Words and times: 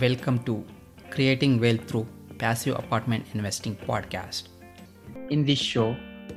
Welcome 0.00 0.42
to 0.44 0.64
Creating 1.10 1.60
Wealth 1.60 1.86
Through 1.86 2.08
Passive 2.38 2.76
Apartment 2.76 3.26
Investing 3.34 3.76
podcast. 3.76 4.48
In 5.30 5.44
this 5.44 5.58
show, 5.60 5.94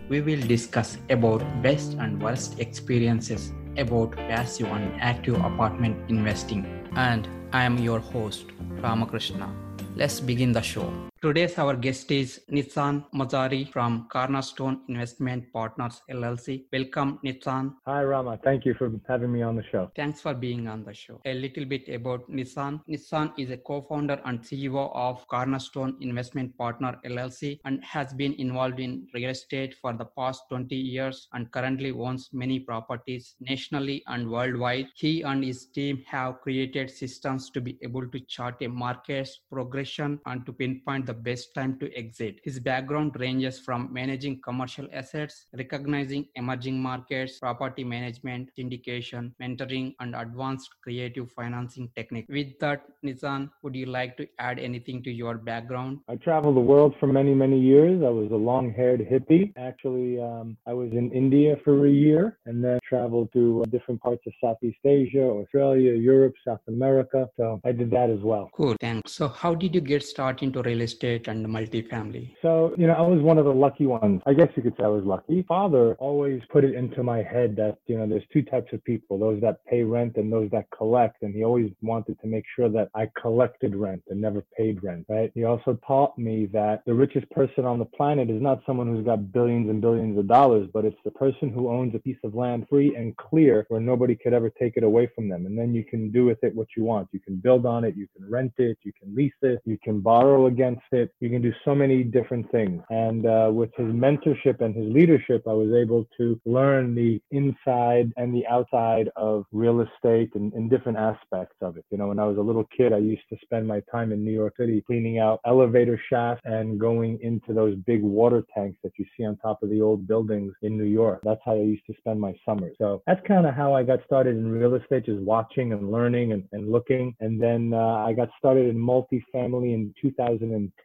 we 0.09 0.21
will 0.21 0.41
discuss 0.41 0.97
about 1.09 1.41
best 1.63 1.93
and 1.93 2.21
worst 2.21 2.59
experiences 2.59 3.53
about 3.77 4.11
passive 4.11 4.67
and 4.67 5.01
active 5.01 5.35
apartment 5.35 5.97
investing. 6.07 6.65
And 6.95 7.27
I 7.51 7.63
am 7.63 7.79
your 7.79 7.99
host, 7.99 8.45
Ramakrishna. 8.81 9.51
Let's 9.95 10.19
begin 10.19 10.51
the 10.51 10.61
show. 10.61 10.93
Today's 11.19 11.57
our 11.57 11.75
guest 11.75 12.11
is 12.11 12.41
Nizan 12.51 13.03
Mazari 13.11 13.67
from 13.71 14.07
Cornerstone 14.07 14.81
Investment 14.87 15.51
Partners 15.51 15.99
LLC. 16.11 16.65
Welcome, 16.71 17.17
Nizan. 17.25 17.73
Hi, 17.87 18.03
Rama. 18.03 18.39
Thank 18.43 18.65
you 18.65 18.75
for 18.75 18.91
having 19.07 19.31
me 19.31 19.41
on 19.41 19.55
the 19.55 19.63
show. 19.63 19.91
Thanks 19.95 20.21
for 20.21 20.35
being 20.35 20.67
on 20.67 20.83
the 20.83 20.93
show. 20.93 21.19
A 21.25 21.33
little 21.33 21.65
bit 21.65 21.89
about 21.89 22.29
Nizan. 22.29 22.81
Nizan 22.87 23.33
is 23.35 23.49
a 23.49 23.57
co-founder 23.57 24.21
and 24.25 24.41
CEO 24.41 24.91
of 24.93 25.27
Cornerstone 25.27 25.97
Investment 26.01 26.55
Partner 26.55 26.99
LLC 27.03 27.61
and 27.65 27.83
has 27.83 28.13
been 28.13 28.33
involved 28.33 28.79
in 28.79 29.07
real 29.15 29.31
estate 29.31 29.73
for 29.81 29.93
the 29.93 30.05
past 30.05 30.43
20 30.49 30.75
years 30.75 31.29
and 31.33 31.51
currently 31.51 31.89
owns 31.89 32.29
many 32.31 32.59
properties 32.59 33.33
nationally 33.39 34.03
and 34.05 34.29
worldwide. 34.29 34.85
He 34.95 35.23
and 35.23 35.43
his 35.43 35.65
team 35.65 36.03
have 36.05 36.41
created 36.41 36.91
systems 36.91 37.49
to 37.49 37.59
be 37.59 37.79
able 37.81 38.07
to 38.07 38.19
chart 38.19 38.61
a 38.61 38.67
market's 38.67 39.39
progression 39.51 40.19
and 40.27 40.45
to 40.45 40.53
pinpoint 40.53 41.06
the 41.07 41.13
best 41.13 41.55
time 41.55 41.79
to 41.79 41.91
exit. 41.95 42.39
His 42.43 42.59
background 42.59 43.15
ranges 43.19 43.59
from 43.59 43.91
managing 43.91 44.41
commercial 44.41 44.87
assets, 44.93 45.45
recognizing 45.57 46.27
emerging 46.35 46.79
markets, 46.79 47.39
property 47.39 47.83
management, 47.83 48.49
syndication, 48.57 49.31
mentoring, 49.41 49.95
and 50.01 50.13
advanced 50.15 50.69
creative 50.83 51.31
financing 51.31 51.89
techniques. 51.95 52.27
With 52.29 52.59
that, 52.59 52.83
Nizan, 53.03 53.49
would 53.63 53.75
you 53.75 53.85
like 53.85 54.17
to 54.17 54.27
add 54.37 54.59
anything 54.59 55.01
to 55.03 55.11
your 55.11 55.35
background? 55.35 55.99
I 56.09 56.17
traveled 56.17 56.57
the 56.57 56.67
world 56.73 56.93
for 56.99 57.07
many, 57.07 57.33
many 57.33 57.59
years. 57.59 58.03
I 58.03 58.09
was 58.09 58.29
a 58.31 58.35
long 58.35 58.73
haired 58.73 59.01
hippie. 59.11 59.53
Actually, 59.57 60.21
um, 60.21 60.57
I 60.67 60.73
was 60.73 60.91
in 60.91 61.11
India 61.11 61.55
for 61.63 61.87
a 61.87 61.89
year 61.89 62.37
and 62.45 62.63
then 62.63 62.79
traveled 62.87 63.31
to 63.33 63.61
uh, 63.61 63.65
different 63.69 64.01
parts 64.01 64.23
of 64.27 64.33
Southeast 64.43 64.83
Asia, 64.83 65.23
Australia, 65.23 65.93
Europe, 65.93 66.33
South 66.45 66.65
America. 66.67 67.29
So 67.37 67.61
I 67.63 67.71
did 67.71 67.89
that 67.91 68.09
as 68.09 68.19
well. 68.19 68.49
Cool, 68.53 68.75
thanks. 68.81 69.13
So, 69.13 69.29
how 69.29 69.55
did 69.55 69.73
you 69.73 69.81
get 69.81 70.03
started 70.03 70.43
into 70.43 70.61
real 70.61 70.81
estate? 70.81 70.96
Estate 70.97 71.27
and 71.27 71.45
multifamily? 71.45 72.35
So, 72.41 72.73
you 72.77 72.87
know, 72.87 72.93
I 72.93 73.01
was 73.01 73.21
one 73.21 73.37
of 73.37 73.45
the 73.45 73.53
lucky 73.53 73.85
ones. 73.85 74.21
I 74.25 74.33
guess 74.33 74.49
you 74.55 74.63
could 74.63 74.75
say 74.77 74.83
I 74.83 74.87
was 74.87 75.03
lucky. 75.03 75.45
Father 75.47 75.95
always 75.99 76.41
put 76.51 76.63
it 76.63 76.73
into 76.73 77.03
my 77.03 77.21
head 77.21 77.55
that, 77.57 77.77
you 77.87 77.97
know, 77.97 78.07
there's 78.07 78.23
two 78.33 78.41
types 78.41 78.73
of 78.73 78.83
people, 78.83 79.19
those 79.19 79.39
that 79.41 79.63
pay 79.65 79.83
rent 79.83 80.17
and 80.17 80.31
those 80.31 80.49
that 80.51 80.65
collect. 80.75 81.21
And 81.21 81.33
he 81.33 81.43
always 81.43 81.71
wanted 81.81 82.19
to 82.21 82.27
make 82.27 82.45
sure 82.55 82.69
that 82.69 82.89
I 82.95 83.09
collected 83.21 83.75
rent 83.75 84.03
and 84.09 84.19
never 84.19 84.43
paid 84.57 84.83
rent, 84.83 85.05
right? 85.07 85.31
He 85.35 85.43
also 85.43 85.79
taught 85.85 86.17
me 86.17 86.47
that 86.53 86.81
the 86.85 86.93
richest 86.93 87.29
person 87.31 87.65
on 87.65 87.79
the 87.79 87.85
planet 87.85 88.29
is 88.29 88.41
not 88.41 88.61
someone 88.65 88.87
who's 88.87 89.05
got 89.05 89.31
billions 89.31 89.69
and 89.69 89.81
billions 89.81 90.17
of 90.17 90.27
dollars, 90.27 90.67
but 90.73 90.85
it's 90.85 90.97
the 91.05 91.11
person 91.11 91.49
who 91.49 91.69
owns 91.69 91.93
a 91.95 91.99
piece 91.99 92.17
of 92.23 92.33
land 92.33 92.65
free 92.69 92.95
and 92.95 93.15
clear 93.17 93.65
where 93.69 93.81
nobody 93.81 94.15
could 94.15 94.33
ever 94.33 94.49
take 94.49 94.77
it 94.77 94.83
away 94.83 95.09
from 95.13 95.29
them. 95.29 95.45
And 95.45 95.57
then 95.57 95.73
you 95.73 95.83
can 95.83 96.11
do 96.11 96.25
with 96.25 96.43
it 96.43 96.55
what 96.55 96.67
you 96.75 96.83
want. 96.83 97.09
You 97.11 97.19
can 97.19 97.35
build 97.35 97.65
on 97.65 97.83
it, 97.83 97.95
you 97.95 98.07
can 98.15 98.29
rent 98.29 98.53
it, 98.57 98.77
you 98.83 98.91
can 98.99 99.15
lease 99.15 99.31
it, 99.41 99.59
you 99.65 99.77
can 99.83 100.01
borrow 100.01 100.47
against 100.47 100.81
it. 100.91 101.11
You 101.19 101.29
can 101.29 101.41
do 101.41 101.53
so 101.65 101.73
many 101.75 102.03
different 102.03 102.51
things. 102.51 102.81
And 102.89 103.25
uh, 103.25 103.49
with 103.51 103.71
his 103.75 103.87
mentorship 103.87 104.61
and 104.61 104.75
his 104.75 104.91
leadership, 104.91 105.43
I 105.47 105.53
was 105.53 105.73
able 105.73 106.07
to 106.17 106.39
learn 106.45 106.95
the 106.95 107.21
inside 107.31 108.13
and 108.17 108.33
the 108.33 108.45
outside 108.47 109.09
of 109.15 109.45
real 109.51 109.81
estate 109.81 110.31
and, 110.35 110.53
and 110.53 110.69
different 110.69 110.97
aspects 110.97 111.55
of 111.61 111.77
it. 111.77 111.85
You 111.91 111.97
know, 111.97 112.07
when 112.07 112.19
I 112.19 112.25
was 112.25 112.37
a 112.37 112.41
little 112.41 112.65
kid, 112.75 112.93
I 112.93 112.97
used 112.97 113.27
to 113.29 113.37
spend 113.43 113.67
my 113.67 113.81
time 113.91 114.11
in 114.11 114.23
New 114.23 114.31
York 114.31 114.55
City 114.57 114.83
cleaning 114.85 115.19
out 115.19 115.39
elevator 115.45 115.99
shafts 116.09 116.41
and 116.45 116.79
going 116.79 117.19
into 117.21 117.53
those 117.53 117.75
big 117.85 118.01
water 118.01 118.43
tanks 118.55 118.77
that 118.83 118.93
you 118.97 119.05
see 119.15 119.25
on 119.25 119.37
top 119.37 119.63
of 119.63 119.69
the 119.69 119.81
old 119.81 120.07
buildings 120.07 120.53
in 120.61 120.77
New 120.77 120.85
York. 120.85 121.21
That's 121.23 121.41
how 121.45 121.53
I 121.53 121.61
used 121.61 121.85
to 121.87 121.93
spend 121.99 122.19
my 122.19 122.33
summers. 122.45 122.75
So 122.77 123.01
that's 123.07 123.25
kind 123.27 123.45
of 123.45 123.53
how 123.53 123.73
I 123.73 123.83
got 123.83 123.99
started 124.05 124.35
in 124.37 124.51
real 124.51 124.75
estate, 124.75 125.05
just 125.05 125.21
watching 125.21 125.73
and 125.73 125.91
learning 125.91 126.33
and, 126.33 126.43
and 126.51 126.71
looking. 126.71 127.15
And 127.19 127.41
then 127.41 127.73
uh, 127.73 128.05
I 128.05 128.13
got 128.13 128.29
started 128.37 128.67
in 128.67 128.77
multifamily 128.77 129.73
in 129.73 129.93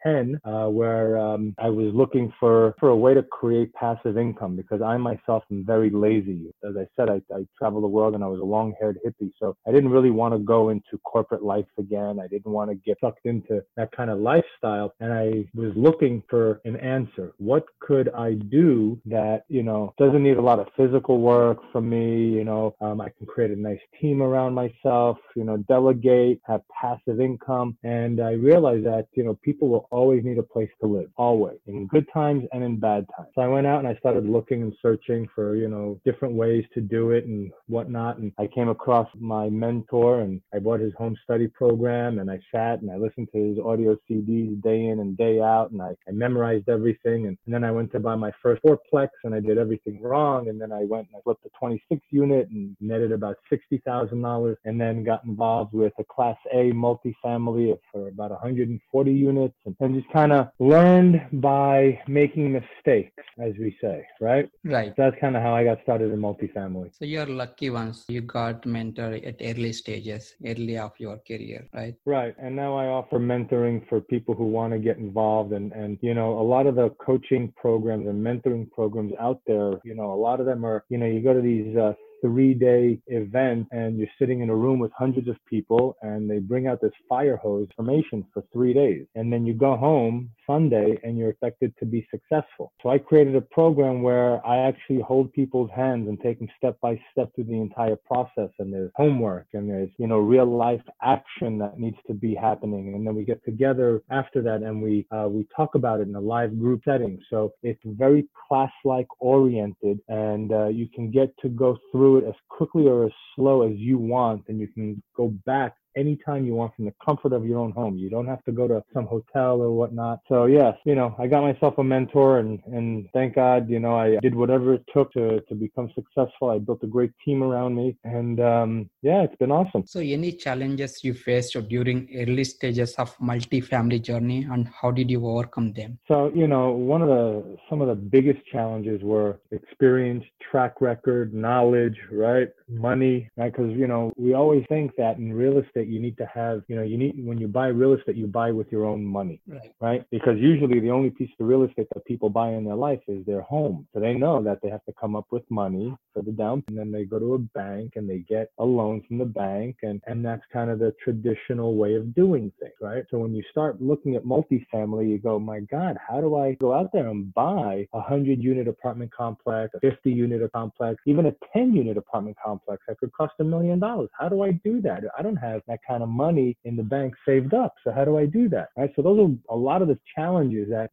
2010 0.02 0.40
uh, 0.44 0.68
where 0.68 1.18
um, 1.18 1.54
I 1.58 1.68
was 1.68 1.92
looking 1.94 2.32
for, 2.38 2.74
for 2.78 2.90
a 2.90 2.96
way 2.96 3.14
to 3.14 3.22
create 3.22 3.72
passive 3.74 4.18
income 4.18 4.56
because 4.56 4.82
I 4.82 4.96
myself 4.96 5.44
am 5.50 5.64
very 5.64 5.90
lazy. 5.90 6.52
As 6.68 6.76
I 6.76 6.86
said, 6.96 7.08
I, 7.08 7.20
I 7.34 7.46
travel 7.58 7.80
the 7.80 7.86
world 7.88 8.14
and 8.14 8.24
I 8.24 8.26
was 8.26 8.40
a 8.40 8.44
long 8.44 8.74
haired 8.80 8.98
hippie. 9.04 9.32
So 9.38 9.56
I 9.66 9.72
didn't 9.72 9.90
really 9.90 10.10
want 10.10 10.34
to 10.34 10.38
go 10.38 10.70
into 10.70 10.98
corporate 11.04 11.42
life 11.42 11.66
again. 11.78 12.18
I 12.20 12.28
didn't 12.28 12.52
want 12.52 12.70
to 12.70 12.76
get 12.76 12.98
sucked 13.00 13.26
into 13.26 13.62
that 13.76 13.92
kind 13.92 14.10
of 14.10 14.18
lifestyle. 14.18 14.94
And 15.00 15.12
I 15.12 15.44
was 15.54 15.72
looking 15.76 16.22
for 16.28 16.60
an 16.64 16.76
answer. 16.76 17.32
What 17.38 17.64
could 17.80 18.10
I 18.14 18.34
do 18.34 19.00
that, 19.06 19.44
you 19.48 19.62
know, 19.62 19.94
doesn't 19.98 20.22
need 20.22 20.36
a 20.36 20.42
lot 20.42 20.58
of 20.58 20.68
physical 20.76 21.18
work 21.18 21.58
from 21.72 21.88
me? 21.88 22.28
You 22.28 22.44
know, 22.44 22.74
um, 22.80 23.00
I 23.00 23.08
can 23.10 23.26
create 23.26 23.50
a 23.50 23.56
nice 23.56 23.80
team 24.00 24.22
around 24.22 24.54
myself, 24.54 25.18
you 25.36 25.44
know, 25.44 25.56
delegate, 25.68 26.40
have 26.44 26.62
passive 26.68 27.20
income. 27.20 27.76
And 27.82 28.20
I 28.20 28.32
realized 28.32 28.86
that, 28.86 29.06
you 29.14 29.24
know, 29.24 29.38
people 29.42 29.68
will 29.68 29.81
always 29.90 30.22
always 30.22 30.24
need 30.24 30.38
a 30.38 30.42
place 30.42 30.70
to 30.80 30.86
live, 30.86 31.10
always, 31.16 31.58
in 31.66 31.74
mm-hmm. 31.74 31.96
good 31.96 32.06
times 32.12 32.44
and 32.52 32.62
in 32.62 32.78
bad 32.78 33.06
times. 33.16 33.28
So 33.34 33.42
I 33.42 33.48
went 33.48 33.66
out 33.66 33.78
and 33.78 33.88
I 33.88 33.94
started 33.96 34.28
looking 34.28 34.62
and 34.62 34.72
searching 34.80 35.28
for, 35.34 35.56
you 35.56 35.68
know, 35.68 36.00
different 36.04 36.34
ways 36.34 36.64
to 36.74 36.80
do 36.80 37.10
it 37.10 37.24
and 37.26 37.50
whatnot. 37.66 38.18
And 38.18 38.32
I 38.38 38.46
came 38.46 38.68
across 38.68 39.08
my 39.18 39.48
mentor 39.48 40.20
and 40.20 40.40
I 40.54 40.58
bought 40.58 40.80
his 40.80 40.92
home 40.98 41.16
study 41.24 41.48
program 41.48 42.18
and 42.18 42.30
I 42.30 42.38
sat 42.54 42.82
and 42.82 42.90
I 42.90 42.96
listened 42.96 43.28
to 43.32 43.38
his 43.38 43.58
audio 43.58 43.96
CDs 44.08 44.62
day 44.62 44.86
in 44.86 45.00
and 45.00 45.16
day 45.16 45.40
out 45.40 45.70
and 45.70 45.80
I, 45.80 45.94
I 46.08 46.12
memorized 46.12 46.68
everything. 46.68 47.26
And, 47.26 47.36
and 47.46 47.54
then 47.54 47.64
I 47.64 47.70
went 47.70 47.92
to 47.92 48.00
buy 48.00 48.14
my 48.14 48.32
first 48.42 48.62
fourplex 48.62 49.08
and 49.24 49.34
I 49.34 49.40
did 49.40 49.58
everything 49.58 50.00
wrong. 50.02 50.48
And 50.48 50.60
then 50.60 50.72
I 50.72 50.84
went 50.84 51.08
and 51.08 51.16
I 51.16 51.20
flipped 51.22 51.46
a 51.46 51.50
26 51.58 52.00
unit 52.10 52.48
and 52.50 52.76
netted 52.80 53.12
about 53.12 53.36
$60,000 53.50 54.56
and 54.64 54.80
then 54.80 55.04
got 55.04 55.24
involved 55.24 55.72
with 55.72 55.92
a 55.98 56.04
class 56.04 56.36
A 56.52 56.72
multifamily 56.72 57.78
for 57.90 58.08
about 58.08 58.30
140 58.30 59.12
units 59.12 59.54
and, 59.64 59.71
and 59.80 59.94
just 59.94 60.12
kind 60.12 60.32
of 60.32 60.48
learned 60.58 61.20
by 61.32 62.00
making 62.08 62.52
mistakes, 62.52 63.22
as 63.38 63.52
we 63.58 63.76
say, 63.80 64.06
right? 64.20 64.48
Right. 64.64 64.92
So 64.96 65.02
that's 65.02 65.16
kind 65.20 65.36
of 65.36 65.42
how 65.42 65.54
I 65.54 65.64
got 65.64 65.82
started 65.82 66.12
in 66.12 66.20
multifamily. 66.20 66.90
So 66.98 67.04
you're 67.04 67.26
lucky 67.26 67.70
ones. 67.70 68.04
You 68.08 68.22
got 68.22 68.66
mentor 68.66 69.14
at 69.14 69.36
early 69.40 69.72
stages, 69.72 70.34
early 70.44 70.78
of 70.78 70.92
your 70.98 71.18
career, 71.26 71.68
right? 71.74 71.94
Right. 72.04 72.34
And 72.38 72.56
now 72.56 72.76
I 72.76 72.86
offer 72.86 73.18
mentoring 73.18 73.88
for 73.88 74.00
people 74.00 74.34
who 74.34 74.46
want 74.46 74.72
to 74.72 74.78
get 74.78 74.98
involved. 74.98 75.52
And, 75.52 75.72
and, 75.72 75.98
you 76.00 76.14
know, 76.14 76.38
a 76.38 76.42
lot 76.42 76.66
of 76.66 76.74
the 76.74 76.90
coaching 76.90 77.52
programs 77.56 78.06
and 78.06 78.24
mentoring 78.24 78.70
programs 78.70 79.12
out 79.20 79.40
there, 79.46 79.72
you 79.84 79.94
know, 79.94 80.12
a 80.12 80.20
lot 80.20 80.40
of 80.40 80.46
them 80.46 80.64
are, 80.64 80.84
you 80.88 80.98
know, 80.98 81.06
you 81.06 81.20
go 81.20 81.34
to 81.34 81.40
these 81.40 81.76
uh, 81.76 81.92
three 82.22 82.54
day 82.54 82.98
event 83.08 83.66
and 83.72 83.98
you're 83.98 84.08
sitting 84.18 84.40
in 84.40 84.48
a 84.48 84.54
room 84.54 84.78
with 84.78 84.92
hundreds 84.96 85.28
of 85.28 85.36
people 85.46 85.96
and 86.02 86.30
they 86.30 86.38
bring 86.38 86.66
out 86.68 86.80
this 86.80 86.92
fire 87.08 87.36
hose 87.36 87.68
formation 87.76 88.24
for 88.32 88.42
three 88.52 88.72
days. 88.72 89.04
And 89.14 89.30
then 89.32 89.44
you 89.44 89.52
go 89.52 89.76
home 89.76 90.30
Sunday 90.46 90.98
and 91.02 91.18
you're 91.18 91.30
expected 91.30 91.74
to 91.78 91.84
be 91.84 92.06
successful. 92.10 92.72
So 92.82 92.90
I 92.90 92.98
created 92.98 93.36
a 93.36 93.40
program 93.40 94.02
where 94.02 94.44
I 94.46 94.68
actually 94.68 95.00
hold 95.00 95.32
people's 95.32 95.70
hands 95.74 96.08
and 96.08 96.20
take 96.20 96.38
them 96.38 96.48
step 96.56 96.78
by 96.80 97.00
step 97.10 97.34
through 97.34 97.44
the 97.44 97.60
entire 97.60 97.96
process. 97.96 98.50
And 98.58 98.72
there's 98.72 98.92
homework 98.94 99.48
and 99.52 99.68
there's, 99.68 99.90
you 99.98 100.06
know, 100.06 100.18
real 100.18 100.46
life 100.46 100.82
action 101.02 101.58
that 101.58 101.78
needs 101.78 101.98
to 102.06 102.14
be 102.14 102.34
happening. 102.34 102.94
And 102.94 103.06
then 103.06 103.14
we 103.14 103.24
get 103.24 103.44
together 103.44 104.02
after 104.10 104.42
that 104.42 104.62
and 104.62 104.80
we, 104.80 105.06
uh, 105.10 105.26
we 105.28 105.46
talk 105.54 105.74
about 105.74 106.00
it 106.00 106.08
in 106.08 106.14
a 106.14 106.20
live 106.20 106.58
group 106.58 106.82
setting. 106.84 107.20
So 107.30 107.52
it's 107.62 107.80
very 107.84 108.28
class 108.48 108.72
like 108.84 109.08
oriented 109.20 110.00
and 110.08 110.52
uh, 110.52 110.68
you 110.68 110.88
can 110.94 111.10
get 111.10 111.36
to 111.42 111.48
go 111.48 111.78
through 111.90 112.11
it 112.18 112.24
as 112.24 112.34
quickly 112.48 112.86
or 112.86 113.06
as 113.06 113.12
slow 113.36 113.62
as 113.62 113.76
you 113.76 113.98
want, 113.98 114.44
and 114.48 114.60
you 114.60 114.68
can 114.68 115.02
go 115.16 115.28
back 115.46 115.74
anytime 115.96 116.44
you 116.44 116.54
want 116.54 116.74
from 116.76 116.84
the 116.86 116.94
comfort 117.04 117.32
of 117.32 117.46
your 117.46 117.58
own 117.58 117.72
home. 117.72 117.96
You 117.96 118.10
don't 118.10 118.26
have 118.26 118.44
to 118.44 118.52
go 118.52 118.68
to 118.68 118.82
some 118.92 119.06
hotel 119.06 119.60
or 119.60 119.70
whatnot. 119.70 120.20
So 120.28 120.46
yes, 120.46 120.74
you 120.84 120.94
know, 120.94 121.14
I 121.18 121.26
got 121.26 121.42
myself 121.42 121.74
a 121.78 121.84
mentor 121.84 122.38
and, 122.38 122.60
and 122.66 123.08
thank 123.12 123.34
God, 123.34 123.68
you 123.68 123.80
know, 123.80 123.96
I 123.96 124.16
did 124.16 124.34
whatever 124.34 124.74
it 124.74 124.84
took 124.92 125.12
to, 125.12 125.40
to 125.40 125.54
become 125.54 125.90
successful. 125.94 126.50
I 126.50 126.58
built 126.58 126.82
a 126.82 126.86
great 126.86 127.12
team 127.24 127.42
around 127.42 127.74
me 127.74 127.96
and 128.04 128.40
um, 128.40 128.90
yeah, 129.02 129.22
it's 129.22 129.36
been 129.36 129.50
awesome. 129.50 129.84
So 129.86 130.00
any 130.00 130.32
challenges 130.32 131.04
you 131.04 131.14
faced 131.14 131.56
during 131.68 132.08
early 132.16 132.44
stages 132.44 132.94
of 132.94 133.14
multi-family 133.20 134.00
journey 134.00 134.46
and 134.50 134.68
how 134.68 134.90
did 134.90 135.10
you 135.10 135.26
overcome 135.26 135.72
them? 135.72 135.98
So, 136.08 136.30
you 136.34 136.46
know, 136.46 136.70
one 136.70 137.02
of 137.02 137.08
the, 137.08 137.56
some 137.68 137.80
of 137.80 137.88
the 137.88 137.94
biggest 137.94 138.44
challenges 138.46 139.02
were 139.02 139.40
experience, 139.50 140.24
track 140.50 140.80
record, 140.80 141.34
knowledge, 141.34 141.96
right? 142.10 142.48
Money, 142.68 143.30
right? 143.36 143.54
Cause, 143.54 143.70
you 143.74 143.86
know, 143.86 144.12
we 144.16 144.34
always 144.34 144.64
think 144.68 144.92
that 144.96 145.18
in 145.18 145.32
real 145.32 145.58
estate, 145.58 145.81
you 145.88 146.00
need 146.00 146.16
to 146.18 146.26
have, 146.26 146.62
you 146.68 146.76
know, 146.76 146.82
you 146.82 146.96
need 146.98 147.24
when 147.24 147.38
you 147.38 147.48
buy 147.48 147.68
real 147.68 147.94
estate, 147.94 148.16
you 148.16 148.26
buy 148.26 148.50
with 148.50 148.70
your 148.70 148.84
own 148.84 149.04
money, 149.04 149.40
Right. 149.46 149.72
right? 149.80 150.04
Because 150.10 150.38
usually 150.38 150.80
the 150.80 150.90
only 150.90 151.10
piece 151.10 151.30
of 151.38 151.46
real 151.46 151.62
estate 151.64 151.88
that 151.94 152.04
people 152.04 152.30
buy 152.30 152.50
in 152.50 152.64
their 152.64 152.74
life 152.74 153.00
is 153.08 153.24
their 153.26 153.42
home. 153.42 153.86
So 153.92 154.00
they 154.00 154.14
know 154.14 154.42
that 154.42 154.60
they 154.62 154.68
have 154.70 154.84
to 154.84 154.92
come 155.00 155.16
up 155.16 155.26
with 155.30 155.42
money 155.50 155.94
for 156.12 156.22
the 156.22 156.32
down, 156.32 156.62
and 156.68 156.76
then 156.78 156.90
they 156.92 157.04
go 157.04 157.18
to 157.18 157.34
a 157.34 157.38
bank 157.38 157.92
and 157.96 158.08
they 158.08 158.18
get 158.18 158.50
a 158.58 158.64
loan 158.64 159.02
from 159.06 159.18
the 159.18 159.24
bank, 159.24 159.76
and 159.82 160.00
and 160.06 160.24
that's 160.24 160.42
kind 160.52 160.70
of 160.70 160.78
the 160.78 160.94
traditional 161.02 161.76
way 161.76 161.94
of 161.94 162.14
doing 162.14 162.52
things, 162.60 162.74
right? 162.80 163.04
So 163.10 163.18
when 163.18 163.34
you 163.34 163.42
start 163.50 163.80
looking 163.80 164.16
at 164.16 164.24
multifamily, 164.24 165.08
you 165.08 165.18
go, 165.18 165.38
my 165.38 165.60
God, 165.60 165.96
how 166.06 166.20
do 166.20 166.36
I 166.36 166.54
go 166.54 166.72
out 166.72 166.90
there 166.92 167.08
and 167.08 167.32
buy 167.34 167.86
a 167.92 168.00
hundred 168.00 168.42
unit 168.42 168.68
apartment 168.68 169.12
complex, 169.12 169.74
a 169.74 169.80
50 169.80 170.10
unit 170.10 170.42
complex, 170.52 171.00
even 171.06 171.26
a 171.26 171.34
10 171.52 171.72
unit 171.74 171.96
apartment 171.96 172.36
complex 172.44 172.82
that 172.88 172.98
could 172.98 173.12
cost 173.12 173.34
a 173.40 173.44
million 173.44 173.78
dollars? 173.78 174.08
How 174.18 174.28
do 174.28 174.42
I 174.42 174.52
do 174.52 174.80
that? 174.82 175.04
I 175.18 175.22
don't 175.22 175.36
have 175.36 175.62
that 175.72 175.80
kind 175.86 176.02
of 176.02 176.08
money 176.08 176.56
in 176.64 176.76
the 176.76 176.82
bank 176.82 177.14
saved 177.26 177.54
up. 177.54 177.74
So 177.84 177.92
how 177.92 178.04
do 178.04 178.18
I 178.18 178.26
do 178.26 178.48
that? 178.50 178.68
Right. 178.76 178.90
So 178.94 179.02
those 179.02 179.18
are 179.18 179.54
a 179.54 179.56
lot 179.56 179.82
of 179.82 179.88
the 179.88 179.98
challenges 180.14 180.68
that 180.70 180.90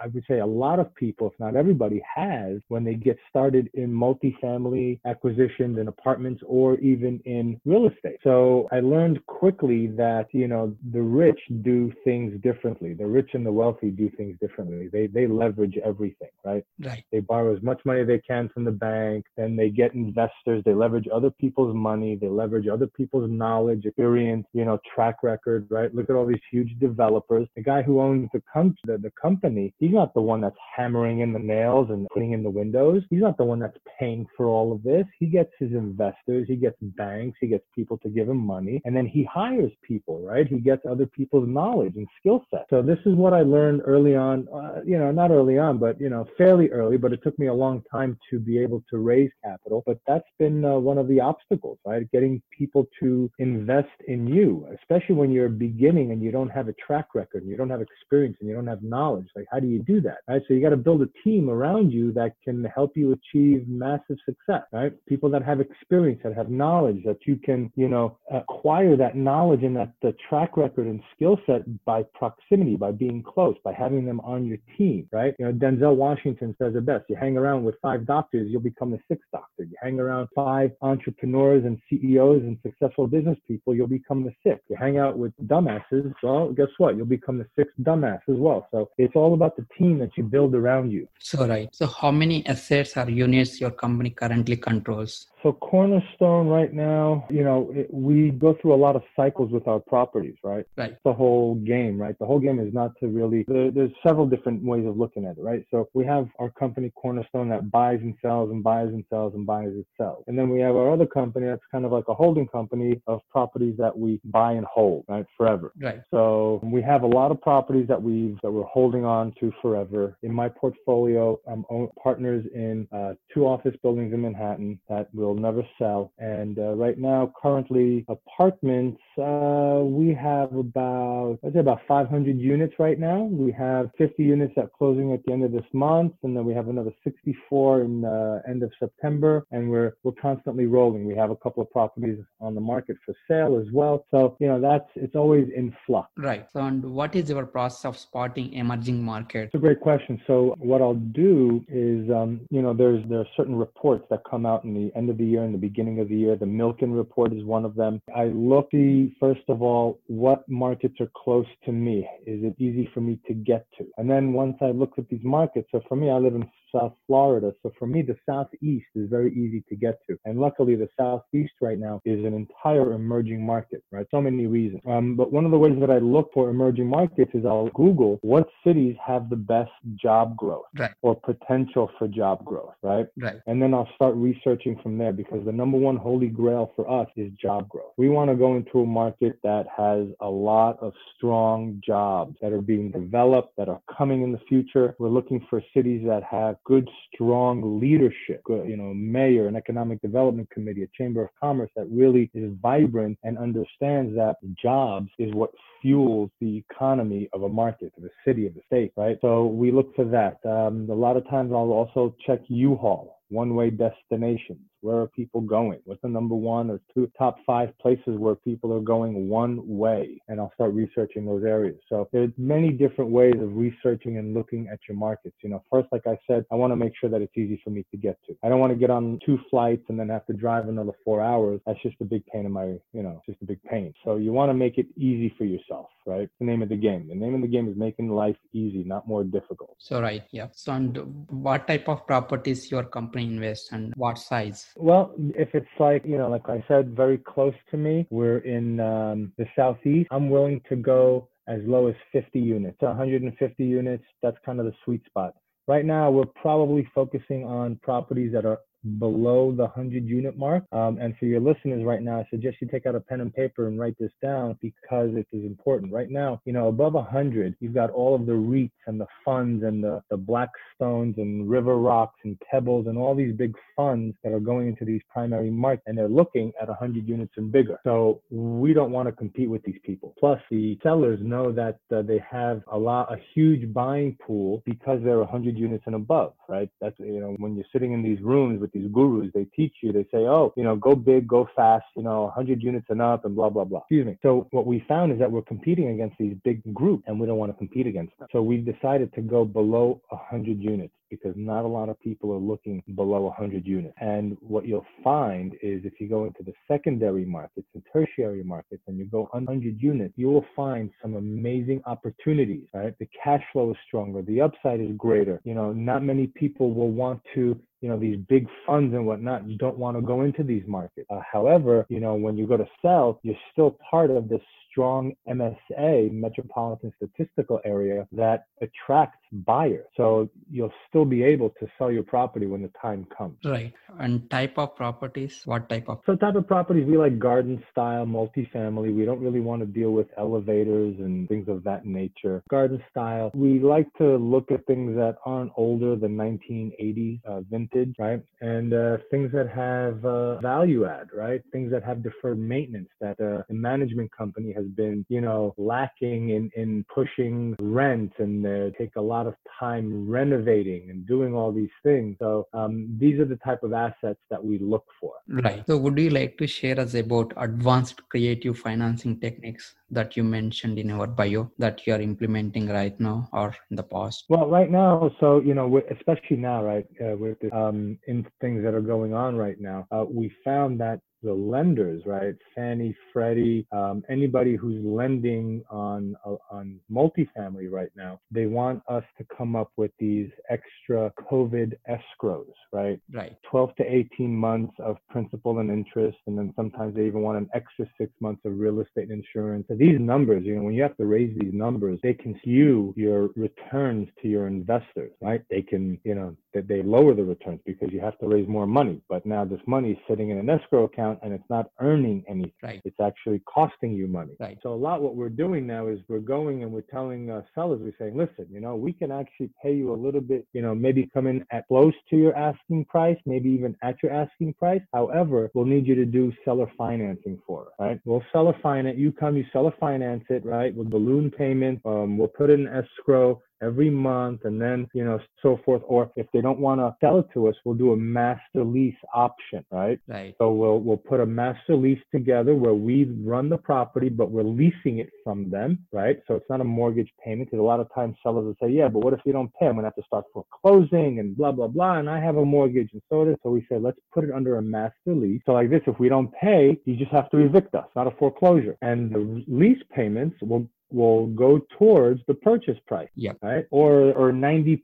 I 0.00 0.06
would 0.06 0.24
say 0.28 0.38
a 0.38 0.46
lot 0.46 0.78
of 0.78 0.94
people, 0.94 1.28
if 1.28 1.40
not 1.40 1.56
everybody, 1.56 2.02
has 2.14 2.60
when 2.68 2.84
they 2.84 2.94
get 2.94 3.18
started 3.28 3.68
in 3.74 3.90
multifamily 3.90 5.00
acquisitions 5.04 5.78
and 5.78 5.88
apartments 5.88 6.42
or 6.46 6.76
even 6.78 7.20
in 7.24 7.60
real 7.64 7.86
estate. 7.86 8.18
So 8.22 8.68
I 8.70 8.80
learned 8.80 9.24
quickly 9.26 9.88
that, 9.88 10.26
you 10.32 10.46
know, 10.46 10.74
the 10.92 11.02
rich 11.02 11.40
do 11.62 11.92
things 12.04 12.40
differently. 12.42 12.94
The 12.94 13.06
rich 13.06 13.30
and 13.34 13.44
the 13.44 13.52
wealthy 13.52 13.90
do 13.90 14.10
things 14.16 14.36
differently. 14.40 14.88
They, 14.88 15.06
they 15.06 15.26
leverage 15.26 15.76
everything, 15.84 16.30
right? 16.44 16.64
Right. 16.80 17.04
They 17.10 17.20
borrow 17.20 17.54
as 17.56 17.62
much 17.62 17.80
money 17.84 18.04
they 18.04 18.20
can 18.20 18.48
from 18.50 18.64
the 18.64 18.70
bank. 18.70 19.24
Then 19.36 19.56
they 19.56 19.70
get 19.70 19.94
investors. 19.94 20.62
They 20.64 20.74
leverage 20.74 21.08
other 21.12 21.30
people's 21.30 21.74
money. 21.74 22.16
They 22.16 22.28
leverage 22.28 22.68
other 22.68 22.86
people's 22.86 23.30
knowledge, 23.30 23.86
experience, 24.08 24.46
you 24.52 24.64
know, 24.64 24.78
track 24.94 25.22
record, 25.22 25.66
right? 25.70 25.94
Look 25.94 26.08
at 26.08 26.16
all 26.16 26.26
these 26.26 26.40
huge 26.50 26.74
developers. 26.80 27.46
The 27.56 27.62
guy 27.62 27.82
who 27.82 28.00
owns 28.00 28.28
the, 28.32 28.42
com- 28.52 28.74
the, 28.84 28.96
the 28.98 29.12
company, 29.20 29.74
he's 29.78 29.92
not 29.92 30.14
the 30.14 30.20
one 30.20 30.40
that's 30.40 30.56
hammering 30.76 31.20
in 31.20 31.32
the 31.32 31.38
nails 31.38 31.88
and 31.90 32.06
putting 32.12 32.32
in 32.32 32.42
the 32.42 32.50
windows. 32.50 33.02
He's 33.10 33.20
not 33.20 33.36
the 33.36 33.44
one 33.44 33.58
that's 33.58 33.76
paying 33.98 34.26
for 34.36 34.46
all 34.46 34.72
of 34.72 34.82
this. 34.82 35.04
He 35.18 35.26
gets 35.26 35.50
his 35.58 35.72
investors. 35.72 36.46
He 36.48 36.56
gets 36.56 36.76
banks. 36.80 37.36
He 37.40 37.48
gets 37.48 37.64
people 37.74 37.98
to 37.98 38.08
give 38.08 38.28
him 38.28 38.38
money. 38.38 38.80
And 38.84 38.96
then 38.96 39.06
he 39.06 39.24
hires 39.24 39.72
people, 39.82 40.20
right? 40.20 40.46
He 40.46 40.58
gets 40.58 40.82
other 40.88 41.06
people's 41.06 41.48
knowledge 41.48 41.94
and 41.96 42.06
skill 42.18 42.44
set. 42.50 42.66
So 42.70 42.82
this 42.82 42.98
is 43.04 43.14
what 43.14 43.34
I 43.34 43.42
learned 43.42 43.82
early 43.84 44.16
on, 44.16 44.48
uh, 44.54 44.80
you 44.84 44.98
know, 44.98 45.10
not 45.10 45.30
early 45.30 45.58
on, 45.58 45.78
but, 45.78 46.00
you 46.00 46.08
know, 46.08 46.26
fairly 46.38 46.70
early, 46.70 46.96
but 46.96 47.12
it 47.12 47.20
took 47.22 47.38
me 47.38 47.48
a 47.48 47.54
long 47.54 47.82
time 47.90 48.18
to 48.30 48.38
be 48.38 48.58
able 48.58 48.82
to 48.90 48.98
raise 48.98 49.30
capital. 49.44 49.82
But 49.86 49.98
that's 50.06 50.28
been 50.38 50.64
uh, 50.64 50.78
one 50.78 50.98
of 50.98 51.08
the 51.08 51.20
obstacles, 51.20 51.78
right? 51.84 52.10
Getting 52.10 52.40
people 52.56 52.86
to 53.00 53.30
invest 53.38 53.88
in 54.06 54.26
you, 54.26 54.66
especially 54.80 55.14
when 55.14 55.30
you're 55.30 55.48
beginning 55.48 56.12
and 56.12 56.22
you 56.22 56.30
don't 56.30 56.48
have 56.48 56.68
a 56.68 56.72
track 56.74 57.14
record 57.14 57.42
and 57.42 57.50
you 57.50 57.56
don't 57.56 57.70
have 57.70 57.80
experience 57.80 58.36
and 58.40 58.48
you 58.48 58.54
don't 58.54 58.66
have 58.66 58.82
knowledge. 58.82 59.26
Like, 59.34 59.46
how 59.50 59.60
do 59.60 59.66
you 59.66 59.80
do 59.80 60.00
that, 60.02 60.18
right? 60.28 60.42
So 60.46 60.54
you 60.54 60.62
got 60.62 60.70
to 60.70 60.76
build 60.76 61.02
a 61.02 61.08
team 61.24 61.50
around 61.50 61.90
you 61.92 62.12
that 62.12 62.32
can 62.44 62.64
help 62.64 62.96
you 62.96 63.12
achieve 63.12 63.66
massive 63.66 64.16
success, 64.24 64.62
right? 64.72 64.92
People 65.06 65.30
that 65.30 65.42
have 65.42 65.60
experience, 65.60 66.20
that 66.24 66.34
have 66.34 66.50
knowledge, 66.50 67.02
that 67.04 67.18
you 67.26 67.36
can, 67.36 67.72
you 67.76 67.88
know, 67.88 68.18
acquire 68.32 68.96
that 68.96 69.16
knowledge 69.16 69.62
and 69.62 69.76
that 69.76 69.92
the 70.02 70.14
track 70.28 70.56
record 70.56 70.86
and 70.86 71.02
skill 71.14 71.38
set 71.46 71.62
by 71.84 72.04
proximity, 72.14 72.76
by 72.76 72.92
being 72.92 73.22
close, 73.22 73.56
by 73.64 73.72
having 73.72 74.04
them 74.04 74.20
on 74.20 74.46
your 74.46 74.58
team, 74.76 75.08
right? 75.12 75.34
You 75.38 75.46
know, 75.46 75.52
Denzel 75.52 75.96
Washington 75.96 76.54
says 76.60 76.74
it 76.76 76.86
best. 76.86 77.04
You 77.08 77.16
hang 77.16 77.36
around 77.36 77.64
with 77.64 77.74
five 77.82 78.06
doctors, 78.06 78.48
you'll 78.50 78.60
become 78.60 78.90
the 78.90 79.00
sixth 79.08 79.26
doctor. 79.32 79.64
You 79.64 79.76
hang 79.82 79.98
around 79.98 80.28
five 80.34 80.70
entrepreneurs 80.82 81.64
and 81.64 81.78
CEOs 81.90 82.42
and 82.42 82.58
successful 82.62 83.06
business 83.06 83.38
people, 83.46 83.74
you'll 83.74 83.87
become 83.88 84.24
the 84.24 84.32
sixth. 84.44 84.64
You 84.68 84.76
hang 84.76 84.98
out 84.98 85.18
with 85.18 85.32
dumbasses, 85.46 86.12
well, 86.22 86.52
guess 86.52 86.68
what? 86.78 86.96
You'll 86.96 87.06
become 87.06 87.38
the 87.38 87.46
sixth 87.56 87.74
dumbass 87.82 88.20
as 88.28 88.36
well. 88.36 88.68
So 88.70 88.90
it's 88.98 89.16
all 89.16 89.34
about 89.34 89.56
the 89.56 89.66
team 89.76 89.98
that 89.98 90.10
you 90.16 90.24
build 90.24 90.54
around 90.54 90.90
you. 90.90 91.08
So 91.18 91.46
right. 91.46 91.68
So 91.74 91.86
how 91.86 92.10
many 92.10 92.46
assets 92.46 92.96
or 92.96 93.08
units 93.08 93.60
your 93.60 93.70
company 93.70 94.10
currently 94.10 94.56
controls? 94.56 95.26
So 95.42 95.52
Cornerstone 95.52 96.48
right 96.48 96.72
now, 96.72 97.26
you 97.30 97.44
know, 97.44 97.70
it, 97.74 97.92
we 97.92 98.30
go 98.30 98.56
through 98.60 98.74
a 98.74 98.76
lot 98.76 98.96
of 98.96 99.02
cycles 99.14 99.50
with 99.50 99.68
our 99.68 99.78
properties, 99.78 100.34
right? 100.42 100.64
Right. 100.76 100.96
The 101.04 101.12
whole 101.12 101.54
game, 101.56 102.00
right? 102.00 102.18
The 102.18 102.26
whole 102.26 102.40
game 102.40 102.58
is 102.58 102.72
not 102.74 102.92
to 103.00 103.08
really. 103.08 103.44
There, 103.48 103.70
there's 103.70 103.92
several 104.06 104.26
different 104.26 104.62
ways 104.64 104.86
of 104.86 104.96
looking 104.96 105.24
at 105.24 105.38
it, 105.38 105.42
right? 105.42 105.64
So 105.70 105.88
we 105.94 106.04
have 106.06 106.28
our 106.38 106.50
company 106.50 106.92
Cornerstone 106.96 107.48
that 107.50 107.70
buys 107.70 108.00
and 108.00 108.14
sells 108.20 108.50
and 108.50 108.62
buys 108.62 108.88
and 108.88 109.04
sells 109.10 109.34
and 109.34 109.46
buys 109.46 109.68
and 109.68 109.84
sells, 109.96 110.24
and 110.26 110.38
then 110.38 110.48
we 110.48 110.60
have 110.60 110.76
our 110.76 110.92
other 110.92 111.06
company 111.06 111.46
that's 111.46 111.62
kind 111.70 111.84
of 111.84 111.92
like 111.92 112.08
a 112.08 112.14
holding 112.14 112.46
company 112.48 113.00
of 113.06 113.20
properties 113.30 113.76
that 113.78 113.96
we 113.96 114.20
buy 114.24 114.52
and 114.52 114.66
hold, 114.66 115.04
right, 115.08 115.26
forever. 115.36 115.72
Right. 115.80 116.00
So 116.10 116.60
we 116.62 116.82
have 116.82 117.02
a 117.02 117.06
lot 117.06 117.30
of 117.30 117.40
properties 117.40 117.86
that 117.88 118.02
we've 118.02 118.38
that 118.42 118.50
we're 118.50 118.64
holding 118.64 119.04
on 119.04 119.32
to 119.40 119.52
forever. 119.62 120.16
In 120.22 120.32
my 120.32 120.48
portfolio, 120.48 121.38
I'm 121.46 121.64
own, 121.70 121.88
partners 122.02 122.44
in 122.54 122.88
uh, 122.92 123.14
two 123.32 123.46
office 123.46 123.74
buildings 123.82 124.12
in 124.12 124.22
Manhattan 124.22 124.80
that 124.88 125.08
will 125.14 125.34
never 125.38 125.62
sell. 125.78 126.12
And 126.18 126.58
uh, 126.58 126.74
right 126.74 126.98
now, 126.98 127.32
currently, 127.40 128.04
apartments, 128.08 129.00
uh, 129.18 129.80
we 129.84 130.14
have 130.14 130.54
about, 130.54 131.38
I'd 131.44 131.52
say 131.52 131.60
about 131.60 131.80
500 131.86 132.38
units 132.38 132.74
right 132.78 132.98
now. 132.98 133.22
We 133.22 133.52
have 133.52 133.90
50 133.98 134.22
units 134.22 134.54
that 134.56 134.70
closing 134.76 135.12
at 135.12 135.24
the 135.24 135.32
end 135.32 135.44
of 135.44 135.52
this 135.52 135.64
month, 135.72 136.14
and 136.22 136.36
then 136.36 136.44
we 136.44 136.54
have 136.54 136.68
another 136.68 136.92
64 137.04 137.82
in 137.82 138.00
the 138.02 138.42
end 138.48 138.62
of 138.62 138.70
September. 138.78 139.46
And 139.50 139.70
we're 139.70 139.94
we're 140.02 140.12
constantly 140.12 140.66
rolling. 140.66 141.04
We 141.04 141.16
have 141.16 141.30
a 141.30 141.36
couple 141.36 141.62
of 141.62 141.70
properties 141.70 142.18
on 142.40 142.54
the 142.54 142.60
market 142.60 142.96
for 143.04 143.14
sale 143.28 143.60
as 143.60 143.72
well. 143.72 144.04
So 144.10 144.36
you 144.40 144.48
know 144.48 144.60
that's 144.60 144.88
it's 144.94 145.16
always 145.16 145.48
in 145.54 145.74
flux. 145.86 146.08
Right. 146.16 146.46
So 146.52 146.60
and 146.60 146.84
what 146.84 147.14
is 147.14 147.28
your 147.30 147.46
process 147.46 147.84
of 147.84 147.96
spotting 147.96 148.52
emerging 148.52 149.02
markets? 149.02 149.50
It's 149.52 149.54
a 149.54 149.58
great 149.58 149.80
question. 149.80 150.20
So 150.26 150.54
what 150.58 150.80
I'll 150.80 150.94
do 150.94 151.64
is, 151.68 152.10
um, 152.10 152.40
you 152.50 152.62
know, 152.62 152.74
there's 152.74 153.02
there 153.08 153.20
are 153.20 153.32
certain 153.36 153.56
reports 153.56 154.04
that 154.10 154.20
come 154.28 154.46
out 154.46 154.64
in 154.64 154.74
the 154.74 154.90
end 154.96 155.10
of 155.10 155.17
the 155.18 155.24
year 155.24 155.42
and 155.42 155.52
the 155.52 155.58
beginning 155.58 156.00
of 156.00 156.08
the 156.08 156.16
year. 156.16 156.36
The 156.36 156.46
Milken 156.46 156.96
report 156.96 157.32
is 157.32 157.44
one 157.44 157.64
of 157.64 157.74
them. 157.74 158.00
I 158.16 158.26
look 158.26 158.68
see 158.78 159.14
first 159.20 159.42
of 159.48 159.62
all 159.62 160.00
what 160.06 160.48
markets 160.48 160.96
are 161.00 161.10
close 161.16 161.46
to 161.64 161.72
me. 161.72 162.08
Is 162.26 162.42
it 162.44 162.54
easy 162.58 162.88
for 162.94 163.00
me 163.00 163.18
to 163.26 163.34
get 163.34 163.66
to? 163.78 163.86
And 163.96 164.10
then 164.10 164.32
once 164.32 164.56
I 164.60 164.66
look 164.66 164.92
at 164.98 165.08
these 165.08 165.24
markets, 165.24 165.68
so 165.72 165.80
for 165.88 165.96
me, 165.96 166.10
I 166.10 166.16
live 166.16 166.34
in 166.34 166.48
South 166.74 166.92
Florida. 167.06 167.52
So 167.62 167.72
for 167.78 167.86
me, 167.86 168.02
the 168.02 168.16
Southeast 168.28 168.86
is 168.94 169.08
very 169.08 169.32
easy 169.32 169.64
to 169.68 169.76
get 169.76 169.98
to. 170.08 170.18
And 170.24 170.38
luckily, 170.38 170.76
the 170.76 170.88
Southeast 170.98 171.52
right 171.60 171.78
now 171.78 172.00
is 172.04 172.24
an 172.24 172.34
entire 172.34 172.92
emerging 172.92 173.44
market, 173.44 173.82
right? 173.90 174.06
So 174.10 174.20
many 174.20 174.46
reasons. 174.46 174.82
Um, 174.86 175.16
but 175.16 175.32
one 175.32 175.44
of 175.44 175.50
the 175.50 175.58
ways 175.58 175.76
that 175.80 175.90
I 175.90 175.98
look 175.98 176.30
for 176.34 176.50
emerging 176.50 176.88
markets 176.88 177.30
is 177.34 177.44
I'll 177.46 177.70
Google 177.74 178.18
what 178.22 178.48
cities 178.66 178.96
have 179.04 179.30
the 179.30 179.36
best 179.36 179.70
job 179.94 180.36
growth 180.36 180.66
right. 180.78 180.90
or 181.02 181.18
potential 181.18 181.90
for 181.98 182.08
job 182.08 182.44
growth, 182.44 182.74
right? 182.82 183.06
Right. 183.18 183.36
And 183.46 183.62
then 183.62 183.72
I'll 183.72 183.88
start 183.94 184.14
researching 184.16 184.78
from 184.82 184.98
there 184.98 185.07
because 185.12 185.44
the 185.44 185.52
number 185.52 185.78
one 185.78 185.96
holy 185.96 186.28
grail 186.28 186.72
for 186.76 186.90
us 186.90 187.08
is 187.16 187.30
job 187.40 187.68
growth. 187.68 187.92
We 187.96 188.08
want 188.08 188.30
to 188.30 188.36
go 188.36 188.56
into 188.56 188.80
a 188.80 188.86
market 188.86 189.38
that 189.42 189.66
has 189.76 190.06
a 190.20 190.28
lot 190.28 190.78
of 190.80 190.92
strong 191.16 191.80
jobs 191.84 192.36
that 192.40 192.52
are 192.52 192.60
being 192.60 192.90
developed, 192.90 193.56
that 193.56 193.68
are 193.68 193.80
coming 193.96 194.22
in 194.22 194.32
the 194.32 194.40
future. 194.48 194.94
We're 194.98 195.08
looking 195.08 195.44
for 195.48 195.62
cities 195.74 196.02
that 196.06 196.22
have 196.24 196.56
good, 196.64 196.88
strong 197.14 197.80
leadership, 197.80 198.42
good, 198.44 198.68
you 198.68 198.76
know, 198.76 198.94
mayor, 198.94 199.48
an 199.48 199.56
economic 199.56 200.00
development 200.02 200.50
committee, 200.50 200.82
a 200.82 200.88
chamber 200.96 201.22
of 201.22 201.30
commerce 201.40 201.70
that 201.76 201.86
really 201.90 202.30
is 202.34 202.52
vibrant 202.62 203.18
and 203.22 203.38
understands 203.38 204.14
that 204.16 204.36
jobs 204.62 205.08
is 205.18 205.32
what 205.34 205.50
fuels 205.80 206.30
the 206.40 206.64
economy 206.70 207.28
of 207.32 207.42
a 207.42 207.48
market, 207.48 207.92
of 207.96 208.04
a 208.04 208.10
city, 208.24 208.46
of 208.46 208.56
a 208.56 208.60
state, 208.66 208.92
right? 208.96 209.18
So 209.20 209.46
we 209.46 209.70
look 209.70 209.94
for 209.94 210.04
that. 210.06 210.38
Um, 210.48 210.88
a 210.90 210.94
lot 210.94 211.16
of 211.16 211.28
times 211.28 211.52
I'll 211.52 211.72
also 211.72 212.14
check 212.26 212.40
U-Haul 212.48 213.18
one-way 213.30 213.70
destinations. 213.70 214.60
Where 214.80 214.96
are 215.00 215.06
people 215.08 215.40
going? 215.40 215.80
What's 215.84 216.02
the 216.02 216.08
number 216.08 216.34
one 216.34 216.70
or 216.70 216.80
two 216.94 217.10
top 217.18 217.38
five 217.46 217.76
places 217.78 218.16
where 218.18 218.34
people 218.36 218.72
are 218.72 218.80
going 218.80 219.28
one 219.28 219.60
way? 219.66 220.20
And 220.28 220.40
I'll 220.40 220.52
start 220.54 220.72
researching 220.72 221.26
those 221.26 221.44
areas. 221.44 221.76
So 221.88 222.08
there's 222.12 222.30
many 222.36 222.70
different 222.70 223.10
ways 223.10 223.34
of 223.40 223.56
researching 223.56 224.18
and 224.18 224.34
looking 224.34 224.68
at 224.72 224.78
your 224.88 224.96
markets. 224.96 225.36
You 225.42 225.50
know, 225.50 225.62
first, 225.70 225.88
like 225.92 226.06
I 226.06 226.18
said, 226.26 226.44
I 226.52 226.54
want 226.54 226.72
to 226.72 226.76
make 226.76 226.92
sure 227.00 227.10
that 227.10 227.20
it's 227.20 227.36
easy 227.36 227.60
for 227.64 227.70
me 227.70 227.84
to 227.90 227.96
get 227.96 228.18
to. 228.26 228.36
I 228.42 228.48
don't 228.48 228.60
want 228.60 228.72
to 228.72 228.78
get 228.78 228.90
on 228.90 229.18
two 229.24 229.38
flights 229.50 229.84
and 229.88 229.98
then 229.98 230.08
have 230.08 230.26
to 230.26 230.32
drive 230.32 230.68
another 230.68 230.92
four 231.04 231.20
hours. 231.20 231.60
That's 231.66 231.82
just 231.82 231.96
a 232.00 232.04
big 232.04 232.24
pain 232.26 232.46
in 232.46 232.52
my, 232.52 232.66
you 232.92 233.02
know, 233.02 233.20
just 233.26 233.42
a 233.42 233.44
big 233.44 233.62
pain. 233.64 233.92
So 234.04 234.16
you 234.16 234.32
want 234.32 234.50
to 234.50 234.54
make 234.54 234.78
it 234.78 234.86
easy 234.96 235.34
for 235.36 235.44
yourself, 235.44 235.88
right? 236.06 236.28
The 236.38 236.46
name 236.46 236.62
of 236.62 236.68
the 236.68 236.76
game. 236.76 237.08
The 237.08 237.14
name 237.14 237.34
of 237.34 237.42
the 237.42 237.48
game 237.48 237.68
is 237.68 237.76
making 237.76 238.10
life 238.10 238.36
easy, 238.52 238.84
not 238.84 239.08
more 239.08 239.24
difficult. 239.24 239.76
So 239.78 240.00
right, 240.00 240.22
yeah. 240.30 240.48
So 240.52 240.72
and 240.72 241.26
what 241.30 241.66
type 241.66 241.88
of 241.88 242.06
properties 242.06 242.70
your 242.70 242.84
company 242.84 243.24
invests 243.24 243.72
and 243.72 243.92
what 243.96 244.18
size? 244.18 244.67
Well, 244.76 245.14
if 245.18 245.54
it's 245.54 245.66
like, 245.78 246.04
you 246.04 246.18
know, 246.18 246.28
like 246.28 246.48
I 246.48 246.64
said, 246.68 246.96
very 246.96 247.18
close 247.18 247.54
to 247.70 247.76
me, 247.76 248.06
we're 248.10 248.38
in 248.38 248.80
um, 248.80 249.32
the 249.36 249.46
southeast, 249.56 250.08
I'm 250.10 250.30
willing 250.30 250.60
to 250.68 250.76
go 250.76 251.28
as 251.48 251.60
low 251.64 251.86
as 251.88 251.94
50 252.12 252.38
units. 252.38 252.80
150 252.80 253.64
units, 253.64 254.04
that's 254.22 254.36
kind 254.44 254.60
of 254.60 254.66
the 254.66 254.74
sweet 254.84 255.04
spot. 255.06 255.34
Right 255.66 255.84
now, 255.84 256.10
we're 256.10 256.26
probably 256.26 256.88
focusing 256.94 257.44
on 257.44 257.76
properties 257.82 258.32
that 258.32 258.44
are 258.44 258.60
below 258.98 259.52
the 259.52 259.64
100 259.64 260.06
unit 260.06 260.38
mark. 260.38 260.64
Um, 260.72 260.98
and 261.00 261.16
for 261.18 261.26
your 261.26 261.40
listeners 261.40 261.84
right 261.84 262.02
now, 262.02 262.20
I 262.20 262.26
suggest 262.30 262.56
you 262.60 262.68
take 262.68 262.86
out 262.86 262.94
a 262.94 263.00
pen 263.00 263.20
and 263.20 263.34
paper 263.34 263.66
and 263.66 263.78
write 263.78 263.96
this 263.98 264.12
down 264.22 264.56
because 264.60 265.10
it 265.14 265.26
is 265.32 265.44
important. 265.44 265.92
Right 265.92 266.10
now, 266.10 266.40
you 266.44 266.52
know, 266.52 266.68
above 266.68 266.94
100, 266.94 267.56
you've 267.60 267.74
got 267.74 267.90
all 267.90 268.14
of 268.14 268.26
the 268.26 268.32
REITs 268.32 268.70
and 268.86 269.00
the 269.00 269.06
funds 269.24 269.64
and 269.64 269.82
the, 269.82 270.02
the 270.10 270.16
Blackstones 270.18 271.18
and 271.18 271.48
River 271.48 271.76
Rocks 271.76 272.18
and 272.24 272.38
Pebbles 272.50 272.86
and 272.86 272.96
all 272.98 273.14
these 273.14 273.34
big 273.34 273.54
funds 273.76 274.16
that 274.22 274.32
are 274.32 274.40
going 274.40 274.68
into 274.68 274.84
these 274.84 275.00
primary 275.12 275.50
markets 275.50 275.84
and 275.86 275.96
they're 275.96 276.08
looking 276.08 276.52
at 276.60 276.68
100 276.68 277.08
units 277.08 277.32
and 277.36 277.50
bigger. 277.50 277.78
So 277.84 278.20
we 278.30 278.72
don't 278.72 278.92
want 278.92 279.08
to 279.08 279.12
compete 279.12 279.50
with 279.50 279.62
these 279.62 279.78
people. 279.84 280.14
Plus, 280.18 280.40
the 280.50 280.78
sellers 280.82 281.18
know 281.22 281.52
that 281.52 281.78
uh, 281.94 282.02
they 282.02 282.22
have 282.30 282.62
a 282.70 282.78
lot, 282.78 283.12
a 283.12 283.16
huge 283.34 283.72
buying 283.72 284.16
pool 284.24 284.62
because 284.64 285.00
they're 285.02 285.18
100 285.18 285.56
units 285.56 285.84
and 285.86 285.94
above, 285.94 286.34
right? 286.48 286.68
That's, 286.80 286.98
you 286.98 287.20
know, 287.20 287.34
when 287.38 287.56
you're 287.56 287.64
sitting 287.72 287.92
in 287.92 288.02
these 288.02 288.20
rooms 288.20 288.60
with 288.60 288.67
these 288.72 288.90
gurus, 288.92 289.30
they 289.34 289.44
teach 289.44 289.74
you, 289.82 289.92
they 289.92 290.04
say, 290.04 290.26
oh, 290.26 290.52
you 290.56 290.64
know, 290.64 290.76
go 290.76 290.94
big, 290.94 291.26
go 291.26 291.48
fast, 291.54 291.84
you 291.96 292.02
know, 292.02 292.24
100 292.24 292.62
units 292.62 292.86
and 292.90 293.02
up 293.02 293.24
and 293.24 293.34
blah, 293.34 293.50
blah, 293.50 293.64
blah. 293.64 293.80
Excuse 293.80 294.06
me. 294.06 294.18
So 294.22 294.46
what 294.50 294.66
we 294.66 294.84
found 294.88 295.12
is 295.12 295.18
that 295.18 295.30
we're 295.30 295.42
competing 295.42 295.88
against 295.88 296.16
these 296.18 296.36
big 296.44 296.62
groups 296.74 297.04
and 297.06 297.18
we 297.18 297.26
don't 297.26 297.38
want 297.38 297.52
to 297.52 297.58
compete 297.58 297.86
against 297.86 298.18
them. 298.18 298.28
So 298.32 298.42
we 298.42 298.58
decided 298.58 299.12
to 299.14 299.20
go 299.20 299.44
below 299.44 300.00
100 300.08 300.60
units 300.60 300.92
because 301.10 301.34
not 301.36 301.64
a 301.64 301.68
lot 301.68 301.88
of 301.88 302.00
people 302.00 302.32
are 302.32 302.38
looking 302.38 302.82
below 302.94 303.22
100 303.22 303.66
units. 303.66 303.94
And 304.00 304.36
what 304.40 304.66
you'll 304.66 304.86
find 305.02 305.54
is 305.62 305.82
if 305.84 306.00
you 306.00 306.08
go 306.08 306.24
into 306.24 306.42
the 306.42 306.52
secondary 306.66 307.24
markets 307.24 307.66
and 307.74 307.82
tertiary 307.92 308.42
markets 308.42 308.82
and 308.86 308.98
you 308.98 309.06
go 309.06 309.28
100 309.32 309.82
units, 309.82 310.14
you 310.16 310.28
will 310.28 310.46
find 310.54 310.90
some 311.02 311.14
amazing 311.14 311.82
opportunities, 311.86 312.66
right? 312.74 312.94
The 312.98 313.08
cash 313.22 313.42
flow 313.52 313.70
is 313.70 313.76
stronger, 313.86 314.22
the 314.22 314.40
upside 314.40 314.80
is 314.80 314.90
greater. 314.96 315.40
You 315.44 315.54
know, 315.54 315.72
not 315.72 316.02
many 316.02 316.26
people 316.26 316.72
will 316.72 316.90
want 316.90 317.20
to 317.34 317.58
you 317.80 317.88
know 317.88 317.98
these 317.98 318.16
big 318.28 318.46
funds 318.66 318.92
and 318.94 319.06
whatnot 319.06 319.48
you 319.48 319.56
don't 319.56 319.78
want 319.78 319.96
to 319.96 320.02
go 320.02 320.22
into 320.22 320.42
these 320.42 320.64
markets 320.66 321.06
uh, 321.10 321.20
however 321.30 321.86
you 321.88 322.00
know 322.00 322.14
when 322.14 322.36
you 322.36 322.46
go 322.46 322.56
to 322.56 322.66
sell 322.82 323.20
you're 323.22 323.36
still 323.52 323.78
part 323.88 324.10
of 324.10 324.28
this 324.28 324.40
strong 324.78 325.12
MSA, 325.28 326.12
metropolitan 326.12 326.92
statistical 326.96 327.60
area, 327.64 328.06
that 328.12 328.44
attracts 328.62 329.18
buyers. 329.32 329.86
So 329.96 330.28
you'll 330.50 330.72
still 330.88 331.04
be 331.04 331.22
able 331.22 331.50
to 331.60 331.66
sell 331.76 331.90
your 331.90 332.04
property 332.04 332.46
when 332.46 332.62
the 332.62 332.70
time 332.80 333.06
comes. 333.16 333.38
Right. 333.44 333.72
And 333.98 334.30
type 334.30 334.56
of 334.56 334.76
properties, 334.76 335.42
what 335.44 335.68
type 335.68 335.88
of? 335.88 335.98
So 336.06 336.14
type 336.14 336.36
of 336.36 336.46
properties, 336.46 336.86
we 336.86 336.96
like 336.96 337.18
garden 337.18 337.62
style, 337.70 338.06
multifamily. 338.06 338.94
We 338.94 339.04
don't 339.04 339.20
really 339.20 339.40
want 339.40 339.62
to 339.62 339.66
deal 339.66 339.90
with 339.90 340.06
elevators 340.16 340.96
and 340.98 341.28
things 341.28 341.48
of 341.48 341.64
that 341.64 341.84
nature. 341.84 342.42
Garden 342.48 342.82
style, 342.90 343.30
we 343.34 343.58
like 343.58 343.92
to 343.98 344.16
look 344.16 344.50
at 344.50 344.64
things 344.66 344.94
that 344.96 345.16
aren't 345.26 345.52
older 345.56 345.96
than 345.96 346.16
1980s 346.16 347.20
uh, 347.26 347.40
vintage, 347.50 347.94
right? 347.98 348.22
And 348.40 348.72
uh, 348.72 348.98
things 349.10 349.32
that 349.32 349.48
have 349.48 350.04
uh, 350.04 350.38
value 350.40 350.86
add, 350.86 351.08
right? 351.12 351.42
Things 351.52 351.70
that 351.72 351.82
have 351.84 352.02
deferred 352.02 352.38
maintenance 352.38 352.88
that 353.00 353.20
uh, 353.20 353.42
the 353.48 353.54
management 353.54 354.10
company 354.16 354.52
has 354.52 354.64
been, 354.76 355.04
you 355.08 355.20
know, 355.20 355.54
lacking 355.56 356.30
in, 356.30 356.50
in 356.56 356.84
pushing 356.94 357.56
rent 357.60 358.12
and 358.18 358.46
uh, 358.46 358.70
take 358.78 358.96
a 358.96 359.00
lot 359.00 359.26
of 359.26 359.34
time 359.58 360.08
renovating 360.08 360.90
and 360.90 361.06
doing 361.06 361.34
all 361.34 361.52
these 361.52 361.68
things. 361.82 362.16
So 362.18 362.46
um, 362.52 362.96
these 362.98 363.18
are 363.20 363.24
the 363.24 363.36
type 363.36 363.62
of 363.62 363.72
assets 363.72 364.20
that 364.30 364.44
we 364.44 364.58
look 364.58 364.84
for. 365.00 365.12
Right. 365.28 365.64
So 365.66 365.76
would 365.78 365.98
you 365.98 366.10
like 366.10 366.38
to 366.38 366.46
share 366.46 366.78
us 366.78 366.94
about 366.94 367.32
advanced 367.36 368.08
creative 368.08 368.58
financing 368.58 369.20
techniques 369.20 369.74
that 369.90 370.16
you 370.16 370.24
mentioned 370.24 370.78
in 370.78 370.90
our 370.90 371.06
bio 371.06 371.50
that 371.58 371.86
you 371.86 371.94
are 371.94 372.00
implementing 372.00 372.68
right 372.68 372.98
now 373.00 373.28
or 373.32 373.54
in 373.70 373.76
the 373.76 373.82
past? 373.82 374.24
Well, 374.28 374.48
right 374.48 374.70
now, 374.70 375.10
so 375.20 375.40
you 375.40 375.54
know, 375.54 375.80
especially 375.90 376.36
now, 376.36 376.62
right, 376.64 376.86
uh, 377.00 377.16
with 377.16 377.38
the, 377.40 377.54
um, 377.56 377.98
in 378.06 378.26
things 378.40 378.62
that 378.64 378.74
are 378.74 378.80
going 378.80 379.14
on 379.14 379.36
right 379.36 379.60
now, 379.60 379.86
uh, 379.90 380.04
we 380.08 380.32
found 380.44 380.80
that 380.80 381.00
the 381.22 381.32
lenders, 381.32 382.02
right? 382.06 382.34
Fannie, 382.54 382.96
Freddie, 383.12 383.66
um, 383.72 384.04
anybody 384.10 384.56
who's 384.56 384.84
lending 384.84 385.64
on 385.70 386.16
uh, 386.26 386.36
on 386.50 386.78
multifamily 386.90 387.70
right 387.70 387.90
now, 387.96 388.20
they 388.30 388.46
want 388.46 388.82
us 388.88 389.04
to 389.18 389.26
come 389.36 389.56
up 389.56 389.70
with 389.76 389.90
these 389.98 390.30
extra 390.50 391.12
COVID 391.30 391.74
escrows, 391.90 392.52
right? 392.72 393.00
Right. 393.12 393.36
12 393.50 393.76
to 393.76 393.84
18 393.84 394.34
months 394.34 394.74
of 394.80 394.96
principal 395.10 395.58
and 395.58 395.70
interest, 395.70 396.18
and 396.26 396.38
then 396.38 396.52
sometimes 396.56 396.94
they 396.94 397.06
even 397.06 397.22
want 397.22 397.38
an 397.38 397.48
extra 397.54 397.86
six 397.98 398.12
months 398.20 398.42
of 398.44 398.58
real 398.58 398.80
estate 398.80 399.10
insurance. 399.10 399.66
So 399.68 399.74
these 399.76 399.98
numbers, 400.00 400.44
you 400.44 400.56
know, 400.56 400.62
when 400.62 400.74
you 400.74 400.82
have 400.82 400.96
to 400.98 401.06
raise 401.06 401.36
these 401.38 401.52
numbers, 401.54 401.98
they 402.02 402.14
can 402.14 402.36
skew 402.40 402.94
your 402.96 403.28
returns 403.36 404.08
to 404.22 404.28
your 404.28 404.46
investors, 404.46 405.12
right? 405.20 405.42
They 405.50 405.62
can, 405.62 405.98
you 406.04 406.14
know, 406.14 406.36
that 406.54 406.68
they 406.68 406.82
lower 406.82 407.14
the 407.14 407.24
returns 407.24 407.60
because 407.66 407.90
you 407.92 408.00
have 408.00 408.18
to 408.18 408.28
raise 408.28 408.48
more 408.48 408.66
money. 408.66 409.00
But 409.08 409.26
now 409.26 409.44
this 409.44 409.60
money 409.66 409.92
is 409.92 409.98
sitting 410.08 410.30
in 410.30 410.38
an 410.38 410.50
escrow 410.50 410.84
account 410.84 411.07
and 411.22 411.32
it's 411.32 411.48
not 411.48 411.70
earning 411.80 412.24
anything. 412.28 412.52
Right. 412.62 412.80
It's 412.84 413.00
actually 413.00 413.40
costing 413.52 413.92
you 413.92 414.06
money. 414.06 414.32
Right. 414.40 414.58
So 414.62 414.72
a 414.72 414.74
lot 414.74 415.02
what 415.02 415.16
we're 415.16 415.28
doing 415.28 415.66
now 415.66 415.88
is 415.88 415.98
we're 416.08 416.18
going 416.18 416.62
and 416.62 416.72
we're 416.72 416.82
telling 416.82 417.30
uh, 417.30 417.42
sellers, 417.54 417.80
we're 417.82 417.94
saying, 417.98 418.16
listen, 418.16 418.46
you 418.50 418.60
know, 418.60 418.74
we 418.74 418.92
can 418.92 419.10
actually 419.12 419.50
pay 419.62 419.74
you 419.74 419.92
a 419.92 419.96
little 419.96 420.20
bit, 420.20 420.46
you 420.52 420.62
know, 420.62 420.74
maybe 420.74 421.08
come 421.12 421.26
in 421.26 421.44
at 421.52 421.66
close 421.68 421.94
to 422.10 422.16
your 422.16 422.36
asking 422.36 422.84
price, 422.86 423.18
maybe 423.26 423.48
even 423.50 423.76
at 423.82 423.96
your 424.02 424.12
asking 424.12 424.54
price. 424.54 424.82
However, 424.92 425.50
we'll 425.54 425.64
need 425.64 425.86
you 425.86 425.94
to 425.94 426.04
do 426.04 426.32
seller 426.44 426.70
financing 426.76 427.40
for 427.46 427.62
us, 427.62 427.72
right? 427.78 428.00
We'll 428.04 428.24
seller 428.32 428.54
finance. 428.62 428.98
You 428.98 429.12
come, 429.12 429.36
you 429.36 429.44
seller 429.52 429.72
finance 429.78 430.24
it, 430.28 430.44
right? 430.44 430.74
With 430.74 430.90
balloon 430.90 431.30
payment. 431.30 431.80
Um, 431.84 432.18
we'll 432.18 432.28
put 432.28 432.50
it 432.50 432.60
in 432.60 432.68
escrow 432.68 433.42
every 433.62 433.90
month 433.90 434.44
and 434.44 434.60
then, 434.60 434.88
you 434.94 435.04
know, 435.04 435.18
so 435.42 435.60
forth. 435.64 435.82
Or 435.86 436.10
if 436.16 436.26
they 436.32 436.40
don't 436.40 436.58
want 436.58 436.80
to 436.80 436.94
sell 437.00 437.18
it 437.18 437.26
to 437.34 437.48
us, 437.48 437.54
we'll 437.64 437.74
do 437.74 437.92
a 437.92 437.96
master 437.96 438.64
lease 438.64 438.94
option, 439.14 439.64
right? 439.70 440.00
Right. 440.06 440.34
So 440.38 440.52
we'll, 440.52 440.80
we'll 440.80 440.96
put 440.96 441.20
a 441.20 441.26
master 441.26 441.76
lease 441.76 442.02
together 442.12 442.54
where 442.54 442.74
we 442.74 443.04
run 443.22 443.48
the 443.48 443.58
property, 443.58 444.08
but 444.08 444.30
we're 444.30 444.42
leasing 444.42 444.98
it 444.98 445.10
from 445.24 445.50
them, 445.50 445.86
right? 445.92 446.18
So 446.26 446.34
it's 446.34 446.48
not 446.50 446.60
a 446.60 446.64
mortgage 446.64 447.10
payment 447.24 447.50
because 447.50 447.60
a 447.60 447.66
lot 447.66 447.80
of 447.80 447.92
times 447.94 448.16
sellers 448.22 448.44
will 448.44 448.56
say, 448.62 448.72
yeah, 448.72 448.88
but 448.88 449.00
what 449.00 449.14
if 449.14 449.20
you 449.24 449.32
don't 449.32 449.52
pay? 449.54 449.66
I'm 449.66 449.76
to 449.76 449.82
have 449.84 449.94
to 449.94 450.02
start 450.06 450.24
foreclosing 450.32 451.18
and 451.18 451.36
blah, 451.36 451.52
blah, 451.52 451.68
blah. 451.68 451.98
And 451.98 452.08
I 452.08 452.20
have 452.20 452.36
a 452.36 452.44
mortgage 452.44 452.90
and 452.92 453.02
so 453.08 453.28
is. 453.28 453.36
So 453.42 453.50
we 453.50 453.66
say, 453.70 453.78
let's 453.78 453.98
put 454.12 454.24
it 454.24 454.30
under 454.32 454.56
a 454.56 454.62
master 454.62 454.92
lease. 455.06 455.42
So 455.46 455.52
like 455.52 455.70
this, 455.70 455.82
if 455.86 455.98
we 455.98 456.08
don't 456.08 456.32
pay, 456.32 456.78
you 456.84 456.96
just 456.96 457.12
have 457.12 457.30
to 457.30 457.38
evict 457.38 457.74
us, 457.74 457.86
not 457.94 458.06
a 458.06 458.12
foreclosure. 458.12 458.76
And 458.82 459.10
the 459.10 459.44
lease 459.46 459.82
payments 459.94 460.36
will 460.42 460.68
will 460.90 461.26
go 461.28 461.60
towards 461.78 462.20
the 462.26 462.34
purchase 462.34 462.78
price. 462.86 463.08
Yeah. 463.14 463.32
Right. 463.42 463.66
Or 463.70 464.12
or 464.14 464.32
90% 464.32 464.80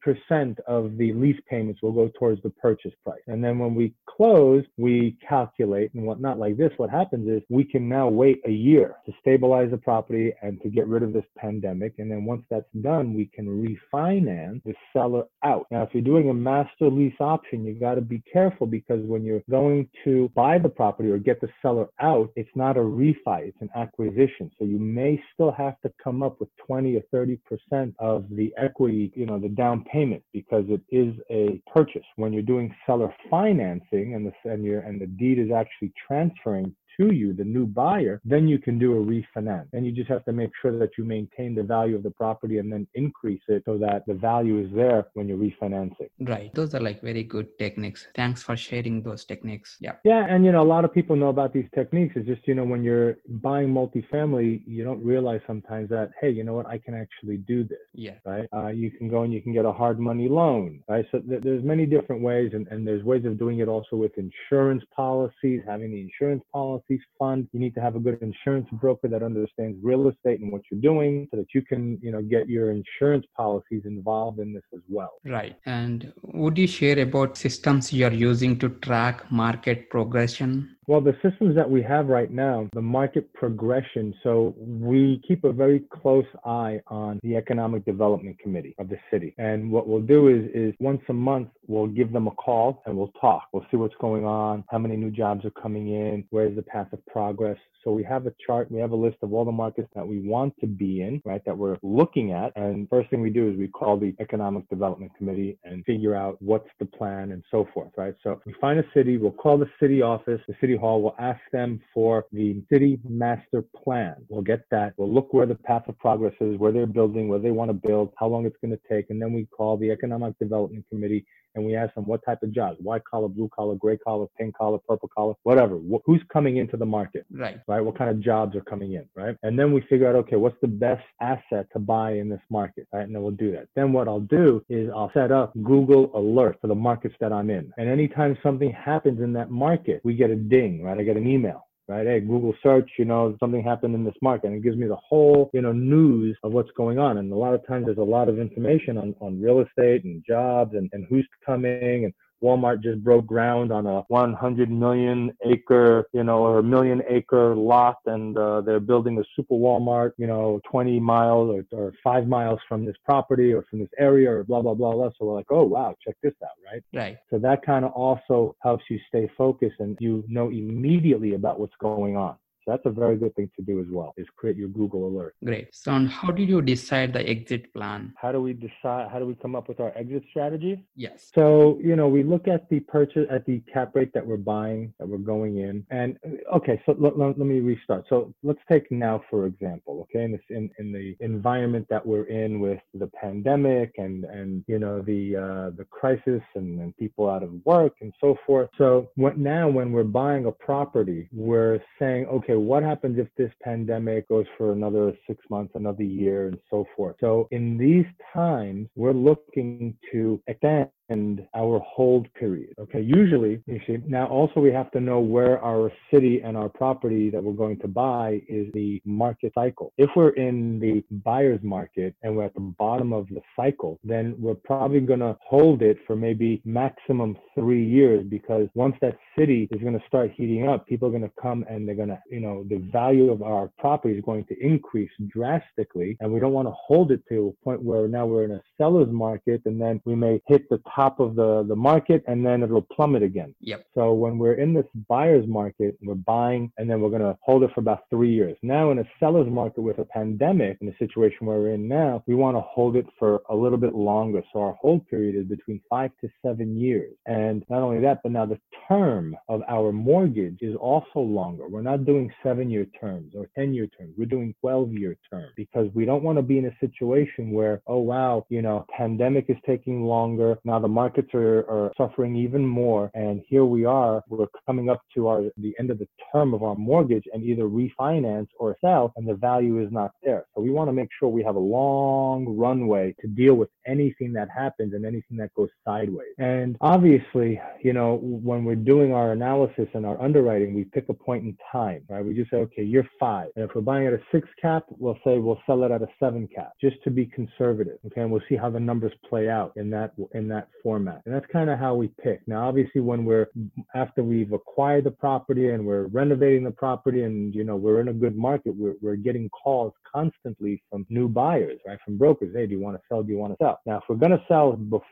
of 0.66 0.96
the 0.96 1.12
lease 1.12 1.40
payments 1.48 1.82
will 1.82 1.92
go 1.92 2.10
towards 2.18 2.42
the 2.42 2.50
purchase 2.50 2.92
price. 3.04 3.22
And 3.26 3.42
then 3.42 3.58
when 3.58 3.74
we 3.74 3.94
close, 4.06 4.64
we 4.76 5.16
calculate 5.26 5.92
and 5.94 6.04
whatnot 6.04 6.38
like 6.38 6.56
this. 6.56 6.72
What 6.76 6.90
happens 6.90 7.28
is 7.28 7.42
we 7.48 7.64
can 7.64 7.88
now 7.88 8.08
wait 8.08 8.40
a 8.46 8.50
year 8.50 8.96
to 9.06 9.12
stabilize 9.20 9.70
the 9.70 9.78
property 9.78 10.32
and 10.42 10.60
to 10.62 10.68
get 10.68 10.86
rid 10.86 11.02
of 11.02 11.12
this 11.12 11.24
pandemic. 11.36 11.94
And 11.98 12.10
then 12.10 12.24
once 12.24 12.44
that's 12.50 12.66
done, 12.82 13.14
we 13.14 13.26
can 13.26 13.46
refinance 13.46 14.62
the 14.64 14.74
seller 14.92 15.24
out. 15.42 15.66
Now, 15.70 15.82
if 15.82 15.90
you're 15.92 16.02
doing 16.02 16.30
a 16.30 16.34
master 16.34 16.90
lease 16.90 17.14
option, 17.20 17.64
you've 17.64 17.80
got 17.80 17.94
to 17.94 18.00
be 18.00 18.22
careful 18.32 18.66
because 18.66 19.04
when 19.06 19.24
you're 19.24 19.42
going 19.50 19.88
to 20.04 20.30
buy 20.34 20.58
the 20.58 20.68
property 20.68 21.10
or 21.10 21.18
get 21.18 21.40
the 21.40 21.48
seller 21.62 21.88
out, 22.00 22.30
it's 22.36 22.50
not 22.54 22.76
a 22.76 22.80
refi, 22.80 23.48
it's 23.48 23.60
an 23.60 23.70
acquisition. 23.76 24.50
So 24.58 24.64
you 24.64 24.78
may 24.78 25.22
still 25.32 25.52
have 25.52 25.80
to 25.80 25.92
come 26.02 26.22
up 26.22 26.40
with 26.40 26.48
20 26.66 26.96
or 26.96 27.02
30 27.10 27.38
percent 27.44 27.94
of 27.98 28.26
the 28.30 28.52
equity, 28.56 29.12
you 29.14 29.26
know, 29.26 29.38
the 29.38 29.48
down 29.48 29.84
payment 29.84 30.22
because 30.32 30.64
it 30.68 30.80
is 30.90 31.14
a 31.30 31.60
purchase. 31.72 32.04
When 32.16 32.32
you're 32.32 32.42
doing 32.42 32.74
seller 32.86 33.14
financing 33.30 34.14
and 34.14 34.26
the 34.26 34.50
and 34.50 34.64
your 34.64 34.80
and 34.80 35.00
the 35.00 35.06
deed 35.06 35.38
is 35.38 35.50
actually 35.50 35.92
transferring 36.06 36.74
to 36.98 37.12
you, 37.12 37.32
the 37.32 37.44
new 37.44 37.66
buyer, 37.66 38.20
then 38.24 38.48
you 38.48 38.58
can 38.58 38.78
do 38.78 38.92
a 38.92 39.04
refinance. 39.04 39.68
And 39.72 39.84
you 39.86 39.92
just 39.92 40.08
have 40.08 40.24
to 40.26 40.32
make 40.32 40.50
sure 40.60 40.78
that 40.78 40.90
you 40.96 41.04
maintain 41.04 41.54
the 41.54 41.62
value 41.62 41.96
of 41.96 42.02
the 42.02 42.10
property 42.10 42.58
and 42.58 42.72
then 42.72 42.86
increase 42.94 43.42
it 43.48 43.62
so 43.66 43.78
that 43.78 44.06
the 44.06 44.14
value 44.14 44.58
is 44.64 44.72
there 44.74 45.06
when 45.14 45.28
you're 45.28 45.38
refinancing. 45.38 46.08
Right. 46.20 46.54
Those 46.54 46.74
are 46.74 46.80
like 46.80 47.00
very 47.02 47.22
good 47.22 47.48
techniques. 47.58 48.06
Thanks 48.14 48.42
for 48.42 48.56
sharing 48.56 49.02
those 49.02 49.24
techniques. 49.24 49.76
Yeah. 49.80 49.94
Yeah. 50.04 50.26
And, 50.28 50.44
you 50.44 50.52
know, 50.52 50.62
a 50.62 50.70
lot 50.76 50.84
of 50.84 50.92
people 50.92 51.16
know 51.16 51.28
about 51.28 51.52
these 51.52 51.68
techniques. 51.74 52.14
It's 52.16 52.26
just, 52.26 52.46
you 52.46 52.54
know, 52.54 52.64
when 52.64 52.82
you're 52.82 53.16
buying 53.28 53.68
multifamily, 53.68 54.62
you 54.66 54.84
don't 54.84 55.02
realize 55.04 55.40
sometimes 55.46 55.88
that, 55.90 56.10
hey, 56.20 56.30
you 56.30 56.44
know 56.44 56.54
what, 56.54 56.66
I 56.66 56.78
can 56.78 56.94
actually 56.94 57.38
do 57.38 57.64
this. 57.64 57.78
Yeah. 57.94 58.14
Right. 58.24 58.48
Uh, 58.52 58.68
you 58.68 58.90
can 58.90 59.08
go 59.08 59.22
and 59.22 59.32
you 59.32 59.40
can 59.40 59.52
get 59.52 59.64
a 59.64 59.72
hard 59.72 59.98
money 59.98 60.28
loan. 60.28 60.82
Right. 60.88 61.06
So 61.10 61.20
th- 61.20 61.42
there's 61.42 61.64
many 61.64 61.86
different 61.86 62.22
ways 62.22 62.52
and, 62.54 62.66
and 62.68 62.86
there's 62.86 63.02
ways 63.02 63.24
of 63.24 63.38
doing 63.38 63.58
it 63.60 63.68
also 63.68 63.96
with 63.96 64.12
insurance 64.18 64.84
policies, 64.94 65.62
having 65.66 65.90
the 65.90 66.00
insurance 66.00 66.42
policy 66.52 66.83
fund. 67.18 67.48
You 67.52 67.60
need 67.60 67.74
to 67.74 67.80
have 67.80 67.96
a 67.96 67.98
good 67.98 68.18
insurance 68.20 68.68
broker 68.72 69.08
that 69.08 69.22
understands 69.22 69.78
real 69.82 70.08
estate 70.08 70.40
and 70.40 70.52
what 70.52 70.62
you're 70.70 70.80
doing 70.80 71.28
so 71.30 71.36
that 71.38 71.46
you 71.54 71.62
can, 71.62 71.98
you 72.02 72.10
know, 72.12 72.22
get 72.22 72.48
your 72.48 72.70
insurance 72.70 73.26
policies 73.36 73.82
involved 73.84 74.38
in 74.38 74.52
this 74.52 74.62
as 74.74 74.80
well. 74.88 75.12
Right. 75.24 75.56
And 75.66 76.12
would 76.22 76.58
you 76.58 76.66
share 76.66 76.98
about 76.98 77.36
systems 77.36 77.92
you 77.92 78.06
are 78.06 78.12
using 78.12 78.58
to 78.58 78.68
track 78.68 79.30
market 79.30 79.90
progression 79.90 80.76
Well, 80.86 81.00
the 81.00 81.16
systems 81.22 81.56
that 81.56 81.70
we 81.70 81.82
have 81.82 82.08
right 82.08 82.30
now, 82.30 82.68
the 82.74 82.82
market 82.82 83.32
progression. 83.32 84.14
So 84.22 84.54
we 84.58 85.22
keep 85.26 85.44
a 85.44 85.52
very 85.52 85.80
close 85.90 86.26
eye 86.44 86.80
on 86.88 87.20
the 87.22 87.36
economic 87.36 87.86
development 87.86 88.38
committee 88.38 88.74
of 88.78 88.90
the 88.90 88.98
city. 89.10 89.34
And 89.38 89.70
what 89.70 89.88
we'll 89.88 90.02
do 90.02 90.28
is, 90.28 90.50
is 90.54 90.74
once 90.80 91.00
a 91.08 91.14
month, 91.14 91.48
we'll 91.66 91.86
give 91.86 92.12
them 92.12 92.26
a 92.26 92.32
call 92.32 92.82
and 92.84 92.96
we'll 92.96 93.12
talk. 93.20 93.48
We'll 93.52 93.66
see 93.70 93.78
what's 93.78 93.94
going 93.98 94.26
on, 94.26 94.64
how 94.70 94.78
many 94.78 94.96
new 94.96 95.10
jobs 95.10 95.44
are 95.46 95.50
coming 95.50 95.88
in, 95.88 96.24
where's 96.30 96.54
the 96.54 96.62
path 96.62 96.92
of 96.92 97.04
progress. 97.06 97.56
So 97.82 97.92
we 97.92 98.02
have 98.04 98.26
a 98.26 98.32
chart, 98.46 98.70
we 98.70 98.80
have 98.80 98.92
a 98.92 98.96
list 98.96 99.18
of 99.22 99.32
all 99.32 99.44
the 99.44 99.52
markets 99.52 99.88
that 99.94 100.06
we 100.06 100.18
want 100.18 100.58
to 100.60 100.66
be 100.66 101.02
in, 101.02 101.20
right, 101.24 101.44
that 101.44 101.56
we're 101.56 101.76
looking 101.82 102.32
at. 102.32 102.56
And 102.56 102.88
first 102.88 103.10
thing 103.10 103.20
we 103.20 103.30
do 103.30 103.50
is 103.50 103.56
we 103.56 103.68
call 103.68 103.98
the 103.98 104.14
Economic 104.20 104.68
Development 104.70 105.12
Committee 105.16 105.58
and 105.64 105.84
figure 105.84 106.14
out 106.14 106.40
what's 106.40 106.68
the 106.78 106.86
plan 106.86 107.32
and 107.32 107.42
so 107.50 107.68
forth, 107.74 107.90
right? 107.96 108.14
So 108.22 108.40
we 108.46 108.54
find 108.60 108.78
a 108.78 108.84
city, 108.94 109.18
we'll 109.18 109.32
call 109.32 109.58
the 109.58 109.68
city 109.80 110.00
office, 110.00 110.40
the 110.48 110.54
city 110.60 110.73
hall, 110.76 111.02
we'll 111.02 111.16
ask 111.18 111.40
them 111.52 111.80
for 111.92 112.26
the 112.32 112.62
city 112.72 112.98
master 113.08 113.62
plan. 113.84 114.16
We'll 114.28 114.42
get 114.42 114.62
that. 114.70 114.94
We'll 114.96 115.12
look 115.12 115.32
where 115.32 115.46
the 115.46 115.54
path 115.54 115.88
of 115.88 115.98
progress 115.98 116.34
is, 116.40 116.58
where 116.58 116.72
they're 116.72 116.86
building, 116.86 117.28
where 117.28 117.38
they 117.38 117.50
want 117.50 117.70
to 117.70 117.88
build, 117.88 118.12
how 118.18 118.28
long 118.28 118.46
it's 118.46 118.56
going 118.60 118.72
to 118.72 118.80
take. 118.88 119.10
And 119.10 119.20
then 119.20 119.32
we 119.32 119.46
call 119.46 119.76
the 119.76 119.90
Economic 119.90 120.38
Development 120.38 120.84
Committee 120.90 121.24
and 121.54 121.64
we 121.64 121.76
ask 121.76 121.94
them 121.94 122.04
what 122.04 122.24
type 122.24 122.42
of 122.42 122.52
jobs? 122.52 122.78
White 122.80 123.04
collar 123.04 123.28
blue 123.28 123.48
collar 123.54 123.74
gray 123.74 123.96
collar 123.98 124.26
pink 124.38 124.56
collar 124.56 124.78
purple 124.88 125.10
collar 125.16 125.34
whatever. 125.42 125.76
Wh- 125.76 126.02
who's 126.04 126.22
coming 126.32 126.56
into 126.56 126.76
the 126.76 126.86
market? 126.86 127.26
Right. 127.30 127.58
right? 127.66 127.80
What 127.80 127.96
kind 127.98 128.10
of 128.10 128.20
jobs 128.20 128.56
are 128.56 128.60
coming 128.62 128.94
in 128.94 129.06
right? 129.14 129.36
And 129.42 129.58
then 129.58 129.72
we 129.72 129.80
figure 129.82 130.08
out 130.08 130.14
okay 130.16 130.36
what's 130.36 130.56
the 130.60 130.68
best 130.68 131.04
asset 131.20 131.66
to 131.72 131.78
buy 131.78 132.12
in 132.12 132.28
this 132.28 132.40
market 132.50 132.86
right? 132.92 133.02
And 133.02 133.14
then 133.14 133.22
we'll 133.22 133.32
do 133.32 133.52
that. 133.52 133.68
Then 133.74 133.92
what 133.92 134.08
i'll 134.08 134.20
do 134.20 134.64
is 134.68 134.90
i'll 134.94 135.10
set 135.14 135.30
up 135.32 135.52
google 135.62 136.10
alert 136.14 136.58
for 136.60 136.66
the 136.66 136.74
markets 136.74 137.14
that 137.20 137.32
i'm 137.32 137.50
in. 137.50 137.72
And 137.78 137.88
anytime 137.88 138.36
something 138.42 138.70
happens 138.72 139.20
in 139.20 139.32
that 139.34 139.50
market 139.50 140.00
we 140.04 140.14
get 140.14 140.30
a 140.30 140.36
ding 140.36 140.82
right? 140.82 140.98
I 140.98 141.02
get 141.02 141.16
an 141.16 141.26
email 141.26 141.66
right? 141.88 142.06
Hey, 142.06 142.20
Google 142.20 142.54
search, 142.62 142.90
you 142.98 143.04
know, 143.04 143.36
something 143.40 143.62
happened 143.62 143.94
in 143.94 144.04
this 144.04 144.14
market 144.22 144.48
and 144.48 144.56
it 144.56 144.62
gives 144.62 144.76
me 144.76 144.86
the 144.86 144.96
whole, 144.96 145.50
you 145.52 145.60
know, 145.60 145.72
news 145.72 146.36
of 146.42 146.52
what's 146.52 146.70
going 146.76 146.98
on. 146.98 147.18
And 147.18 147.32
a 147.32 147.36
lot 147.36 147.54
of 147.54 147.66
times 147.66 147.86
there's 147.86 147.98
a 147.98 148.02
lot 148.02 148.28
of 148.28 148.38
information 148.38 148.96
on, 148.98 149.14
on 149.20 149.40
real 149.40 149.60
estate 149.60 150.04
and 150.04 150.24
jobs 150.26 150.74
and, 150.74 150.88
and 150.92 151.06
who's 151.08 151.28
coming 151.44 152.04
and 152.04 152.14
Walmart 152.44 152.82
just 152.82 153.02
broke 153.02 153.26
ground 153.26 153.72
on 153.72 153.86
a 153.86 154.02
100 154.08 154.70
million 154.70 155.32
acre, 155.46 156.06
you 156.12 156.22
know, 156.22 156.38
or 156.38 156.58
a 156.58 156.62
million 156.62 157.02
acre 157.08 157.54
lot, 157.54 157.96
and 158.06 158.36
uh, 158.36 158.60
they're 158.60 158.80
building 158.80 159.18
a 159.18 159.24
super 159.34 159.54
Walmart, 159.54 160.12
you 160.18 160.26
know, 160.26 160.60
20 160.70 161.00
miles 161.00 161.64
or, 161.72 161.78
or 161.78 161.92
five 162.04 162.26
miles 162.26 162.60
from 162.68 162.84
this 162.84 162.96
property 163.04 163.52
or 163.52 163.64
from 163.70 163.78
this 163.78 163.88
area 163.98 164.30
or 164.30 164.44
blah, 164.44 164.60
blah, 164.60 164.74
blah, 164.74 164.92
blah. 164.92 165.10
So 165.18 165.26
we're 165.26 165.34
like, 165.34 165.50
oh, 165.50 165.64
wow, 165.64 165.94
check 166.04 166.16
this 166.22 166.34
out, 166.42 166.50
right? 166.70 166.82
Right. 166.92 167.16
So 167.30 167.38
that 167.38 167.64
kind 167.64 167.84
of 167.84 167.92
also 167.92 168.54
helps 168.62 168.84
you 168.90 168.98
stay 169.08 169.30
focused 169.38 169.76
and 169.78 169.96
you 170.00 170.24
know 170.28 170.50
immediately 170.50 171.34
about 171.34 171.58
what's 171.58 171.74
going 171.80 172.16
on. 172.16 172.36
So 172.64 172.72
that's 172.72 172.86
a 172.86 172.90
very 172.90 173.16
good 173.16 173.34
thing 173.34 173.50
to 173.56 173.62
do 173.62 173.80
as 173.80 173.86
well, 173.90 174.14
is 174.16 174.26
create 174.36 174.56
your 174.56 174.68
Google 174.68 175.06
alert. 175.06 175.34
Great. 175.44 175.68
So 175.74 175.92
and 175.92 176.08
how 176.08 176.30
did 176.30 176.48
you 176.48 176.62
decide 176.62 177.12
the 177.12 177.28
exit 177.28 177.72
plan? 177.74 178.14
How 178.16 178.32
do 178.32 178.40
we 178.40 178.54
decide, 178.54 179.08
how 179.12 179.18
do 179.18 179.26
we 179.26 179.34
come 179.34 179.54
up 179.54 179.68
with 179.68 179.80
our 179.80 179.92
exit 179.96 180.24
strategy? 180.30 180.82
Yes. 180.96 181.30
So, 181.34 181.78
you 181.82 181.96
know, 181.96 182.08
we 182.08 182.22
look 182.22 182.48
at 182.48 182.68
the 182.70 182.80
purchase, 182.80 183.26
at 183.30 183.44
the 183.44 183.60
cap 183.72 183.94
rate 183.94 184.12
that 184.14 184.26
we're 184.26 184.36
buying, 184.36 184.94
that 184.98 185.06
we're 185.06 185.18
going 185.18 185.58
in. 185.58 185.84
And 185.90 186.18
okay, 186.54 186.80
so 186.86 186.96
let, 186.98 187.18
let, 187.18 187.38
let 187.38 187.46
me 187.46 187.60
restart. 187.60 188.06
So 188.08 188.32
let's 188.42 188.60
take 188.70 188.90
now, 188.90 189.22
for 189.28 189.46
example, 189.46 190.06
okay, 190.08 190.24
in 190.24 190.32
this, 190.32 190.40
in, 190.48 190.70
in 190.78 190.92
the 190.92 191.16
environment 191.20 191.86
that 191.90 192.04
we're 192.04 192.24
in 192.24 192.60
with 192.60 192.80
the 192.94 193.08
pandemic 193.08 193.94
and, 193.98 194.24
and, 194.24 194.64
you 194.66 194.78
know, 194.78 195.02
the, 195.02 195.36
uh, 195.36 195.76
the 195.76 195.84
crisis 195.90 196.42
and, 196.54 196.80
and 196.80 196.96
people 196.96 197.28
out 197.28 197.42
of 197.42 197.50
work 197.64 197.94
and 198.00 198.12
so 198.20 198.36
forth. 198.46 198.70
So 198.78 199.10
what 199.16 199.38
now 199.38 199.68
when 199.68 199.92
we're 199.92 200.04
buying 200.04 200.46
a 200.46 200.52
property, 200.52 201.28
we're 201.32 201.80
saying, 201.98 202.26
okay, 202.26 202.53
what 202.58 202.82
happens 202.82 203.18
if 203.18 203.28
this 203.36 203.52
pandemic 203.62 204.28
goes 204.28 204.46
for 204.56 204.72
another 204.72 205.12
six 205.26 205.42
months, 205.50 205.72
another 205.74 206.02
year 206.02 206.48
and 206.48 206.58
so 206.70 206.86
forth. 206.96 207.16
So 207.20 207.48
in 207.50 207.76
these 207.76 208.06
times, 208.32 208.88
we're 208.96 209.12
looking 209.12 209.96
to 210.12 210.40
extend 210.46 210.88
and 211.08 211.46
our 211.54 211.80
hold 211.80 212.32
period. 212.34 212.74
Okay, 212.78 213.00
usually 213.00 213.62
you 213.66 213.80
see 213.86 213.98
now 214.06 214.26
also 214.26 214.60
we 214.60 214.72
have 214.72 214.90
to 214.92 215.00
know 215.00 215.20
where 215.20 215.62
our 215.62 215.92
city 216.12 216.40
and 216.42 216.56
our 216.56 216.68
property 216.68 217.30
that 217.30 217.42
we're 217.42 217.52
going 217.52 217.78
to 217.80 217.88
buy 217.88 218.40
is 218.48 218.66
the 218.72 219.00
market 219.04 219.52
cycle. 219.54 219.92
If 219.98 220.10
we're 220.16 220.30
in 220.30 220.78
the 220.80 221.04
buyer's 221.24 221.62
market 221.62 222.14
and 222.22 222.36
we're 222.36 222.44
at 222.44 222.54
the 222.54 222.60
bottom 222.78 223.12
of 223.12 223.28
the 223.28 223.40
cycle, 223.56 223.98
then 224.04 224.34
we're 224.38 224.54
probably 224.54 225.00
going 225.00 225.20
to 225.20 225.36
hold 225.46 225.82
it 225.82 225.98
for 226.06 226.16
maybe 226.16 226.62
maximum 226.64 227.36
three 227.54 227.84
years 227.84 228.24
because 228.28 228.68
once 228.74 228.96
that 229.00 229.16
city 229.38 229.68
is 229.70 229.80
going 229.80 229.98
to 229.98 230.06
start 230.06 230.32
heating 230.36 230.68
up, 230.68 230.86
people 230.86 231.08
are 231.08 231.10
going 231.10 231.22
to 231.22 231.32
come 231.40 231.64
and 231.68 231.86
they're 231.86 231.94
going 231.94 232.08
to, 232.08 232.20
you 232.30 232.40
know, 232.40 232.64
the 232.68 232.78
value 232.92 233.30
of 233.30 233.42
our 233.42 233.70
property 233.78 234.16
is 234.16 234.24
going 234.24 234.44
to 234.44 234.58
increase 234.60 235.10
drastically, 235.28 236.16
and 236.20 236.32
we 236.32 236.40
don't 236.40 236.52
want 236.52 236.68
to 236.68 236.74
hold 236.86 237.10
it 237.10 237.22
to 237.28 237.54
a 237.60 237.64
point 237.64 237.82
where 237.82 238.08
now 238.08 238.26
we're 238.26 238.44
in 238.44 238.52
a 238.52 238.62
seller's 238.78 239.10
market 239.10 239.62
and 239.66 239.80
then 239.80 240.00
we 240.04 240.14
may 240.14 240.40
hit 240.46 240.68
the 240.68 240.78
top 240.94 241.20
of 241.20 241.34
the, 241.34 241.64
the 241.68 241.76
market 241.76 242.22
and 242.26 242.44
then 242.44 242.62
it'll 242.62 242.82
plummet 242.82 243.22
again. 243.22 243.54
Yep. 243.60 243.86
So 243.94 244.12
when 244.12 244.38
we're 244.38 244.54
in 244.54 244.74
this 244.74 244.86
buyer's 245.08 245.46
market, 245.46 245.96
we're 246.02 246.14
buying 246.14 246.70
and 246.78 246.88
then 246.88 247.00
we're 247.00 247.10
going 247.10 247.22
to 247.22 247.36
hold 247.42 247.62
it 247.62 247.70
for 247.74 247.80
about 247.80 248.00
three 248.10 248.32
years. 248.32 248.56
Now 248.62 248.90
in 248.90 248.98
a 248.98 249.04
seller's 249.20 249.50
market 249.50 249.82
with 249.82 249.98
a 249.98 250.04
pandemic, 250.04 250.78
in 250.80 250.86
the 250.86 250.94
situation 250.98 251.46
where 251.46 251.58
we're 251.58 251.74
in 251.74 251.88
now, 251.88 252.22
we 252.26 252.34
want 252.34 252.56
to 252.56 252.60
hold 252.60 252.96
it 252.96 253.06
for 253.18 253.42
a 253.50 253.54
little 253.54 253.78
bit 253.78 253.94
longer. 253.94 254.42
So 254.52 254.60
our 254.60 254.74
hold 254.74 255.06
period 255.08 255.36
is 255.36 255.46
between 255.46 255.80
five 255.88 256.10
to 256.20 256.28
seven 256.44 256.76
years. 256.76 257.14
And 257.26 257.64
not 257.68 257.82
only 257.82 258.00
that, 258.00 258.20
but 258.22 258.32
now 258.32 258.46
the 258.46 258.60
term 258.88 259.36
of 259.48 259.62
our 259.68 259.92
mortgage 259.92 260.58
is 260.60 260.76
also 260.76 261.20
longer. 261.20 261.68
We're 261.68 261.82
not 261.82 262.04
doing 262.04 262.32
seven 262.42 262.70
year 262.70 262.86
terms 263.00 263.34
or 263.34 263.48
10 263.56 263.74
year 263.74 263.86
terms. 263.98 264.14
We're 264.16 264.26
doing 264.26 264.54
12 264.60 264.92
year 264.92 265.16
terms 265.30 265.52
because 265.56 265.88
we 265.94 266.04
don't 266.04 266.22
want 266.22 266.38
to 266.38 266.42
be 266.42 266.58
in 266.58 266.66
a 266.66 266.76
situation 266.80 267.50
where, 267.50 267.82
oh, 267.86 267.98
wow, 267.98 268.46
you 268.48 268.62
know, 268.62 268.86
pandemic 268.96 269.46
is 269.48 269.56
taking 269.66 270.04
longer. 270.04 270.58
Now 270.64 270.78
the 270.84 270.88
markets 270.88 271.30
are, 271.32 271.60
are 271.60 271.92
suffering 271.96 272.36
even 272.36 272.66
more. 272.66 273.10
And 273.14 273.42
here 273.48 273.64
we 273.64 273.86
are, 273.86 274.22
we're 274.28 274.46
coming 274.66 274.90
up 274.90 275.00
to 275.14 275.28
our, 275.28 275.44
the 275.56 275.74
end 275.78 275.90
of 275.90 275.98
the 275.98 276.06
term 276.30 276.52
of 276.52 276.62
our 276.62 276.74
mortgage 276.74 277.24
and 277.32 277.42
either 277.42 277.64
refinance 277.64 278.48
or 278.58 278.76
sell 278.84 279.14
and 279.16 279.26
the 279.26 279.32
value 279.34 279.82
is 279.82 279.90
not 279.90 280.10
there. 280.22 280.44
So 280.54 280.60
we 280.60 280.68
want 280.68 280.88
to 280.88 280.92
make 280.92 281.08
sure 281.18 281.30
we 281.30 281.42
have 281.42 281.56
a 281.56 281.58
long 281.58 282.44
runway 282.46 283.14
to 283.22 283.26
deal 283.28 283.54
with 283.54 283.70
anything 283.86 284.34
that 284.34 284.48
happens 284.54 284.92
and 284.92 285.06
anything 285.06 285.38
that 285.38 285.54
goes 285.54 285.70
sideways. 285.86 286.34
And 286.36 286.76
obviously, 286.82 287.58
you 287.82 287.94
know, 287.94 288.18
when 288.22 288.66
we're 288.66 288.74
doing 288.74 289.14
our 289.14 289.32
analysis 289.32 289.88
and 289.94 290.04
our 290.04 290.20
underwriting, 290.20 290.74
we 290.74 290.84
pick 290.84 291.08
a 291.08 291.14
point 291.14 291.44
in 291.44 291.56
time, 291.72 292.02
right? 292.10 292.22
We 292.22 292.34
just 292.34 292.50
say, 292.50 292.58
okay, 292.58 292.82
you're 292.82 293.08
five. 293.18 293.48
And 293.56 293.64
if 293.64 293.74
we're 293.74 293.80
buying 293.80 294.06
at 294.06 294.12
a 294.12 294.20
six 294.30 294.46
cap, 294.60 294.84
we'll 294.90 295.18
say 295.24 295.38
we'll 295.38 295.62
sell 295.66 295.82
it 295.84 295.90
at 295.90 296.02
a 296.02 296.08
seven 296.20 296.46
cap 296.54 296.72
just 296.78 296.96
to 297.04 297.10
be 297.10 297.24
conservative. 297.24 297.96
Okay. 298.04 298.20
And 298.20 298.30
we'll 298.30 298.42
see 298.50 298.56
how 298.56 298.68
the 298.68 298.80
numbers 298.80 299.12
play 299.30 299.48
out 299.48 299.72
in 299.76 299.88
that, 299.90 300.12
in 300.34 300.46
that 300.48 300.68
format. 300.84 301.22
And 301.24 301.34
that's 301.34 301.46
kind 301.50 301.70
of 301.70 301.78
how 301.80 301.94
we 301.94 302.08
pick. 302.22 302.46
Now, 302.46 302.68
obviously, 302.68 303.00
when 303.00 303.24
we're, 303.24 303.48
after 303.96 304.22
we've 304.22 304.52
acquired 304.52 305.04
the 305.04 305.10
property 305.10 305.70
and 305.70 305.84
we're 305.84 306.04
renovating 306.06 306.62
the 306.62 306.70
property 306.70 307.24
and, 307.24 307.52
you 307.52 307.64
know, 307.64 307.74
we're 307.74 308.00
in 308.00 308.08
a 308.08 308.12
good 308.12 308.36
market, 308.36 308.76
we're, 308.76 308.94
we're 309.00 309.16
getting 309.16 309.48
calls 309.48 309.92
constantly 310.14 310.82
from 310.90 311.06
new 311.08 311.26
buyers, 311.26 311.80
right? 311.86 311.98
From 312.04 312.18
brokers. 312.18 312.54
Hey, 312.54 312.66
do 312.66 312.72
you 312.72 312.80
want 312.80 312.96
to 312.96 313.02
sell? 313.08 313.22
Do 313.22 313.32
you 313.32 313.38
want 313.38 313.54
to 313.54 313.56
sell? 313.60 313.80
Now, 313.86 313.96
if 313.96 314.04
we're 314.08 314.16
going 314.16 314.32
to 314.32 314.44
sell 314.46 314.72
before 314.72 315.04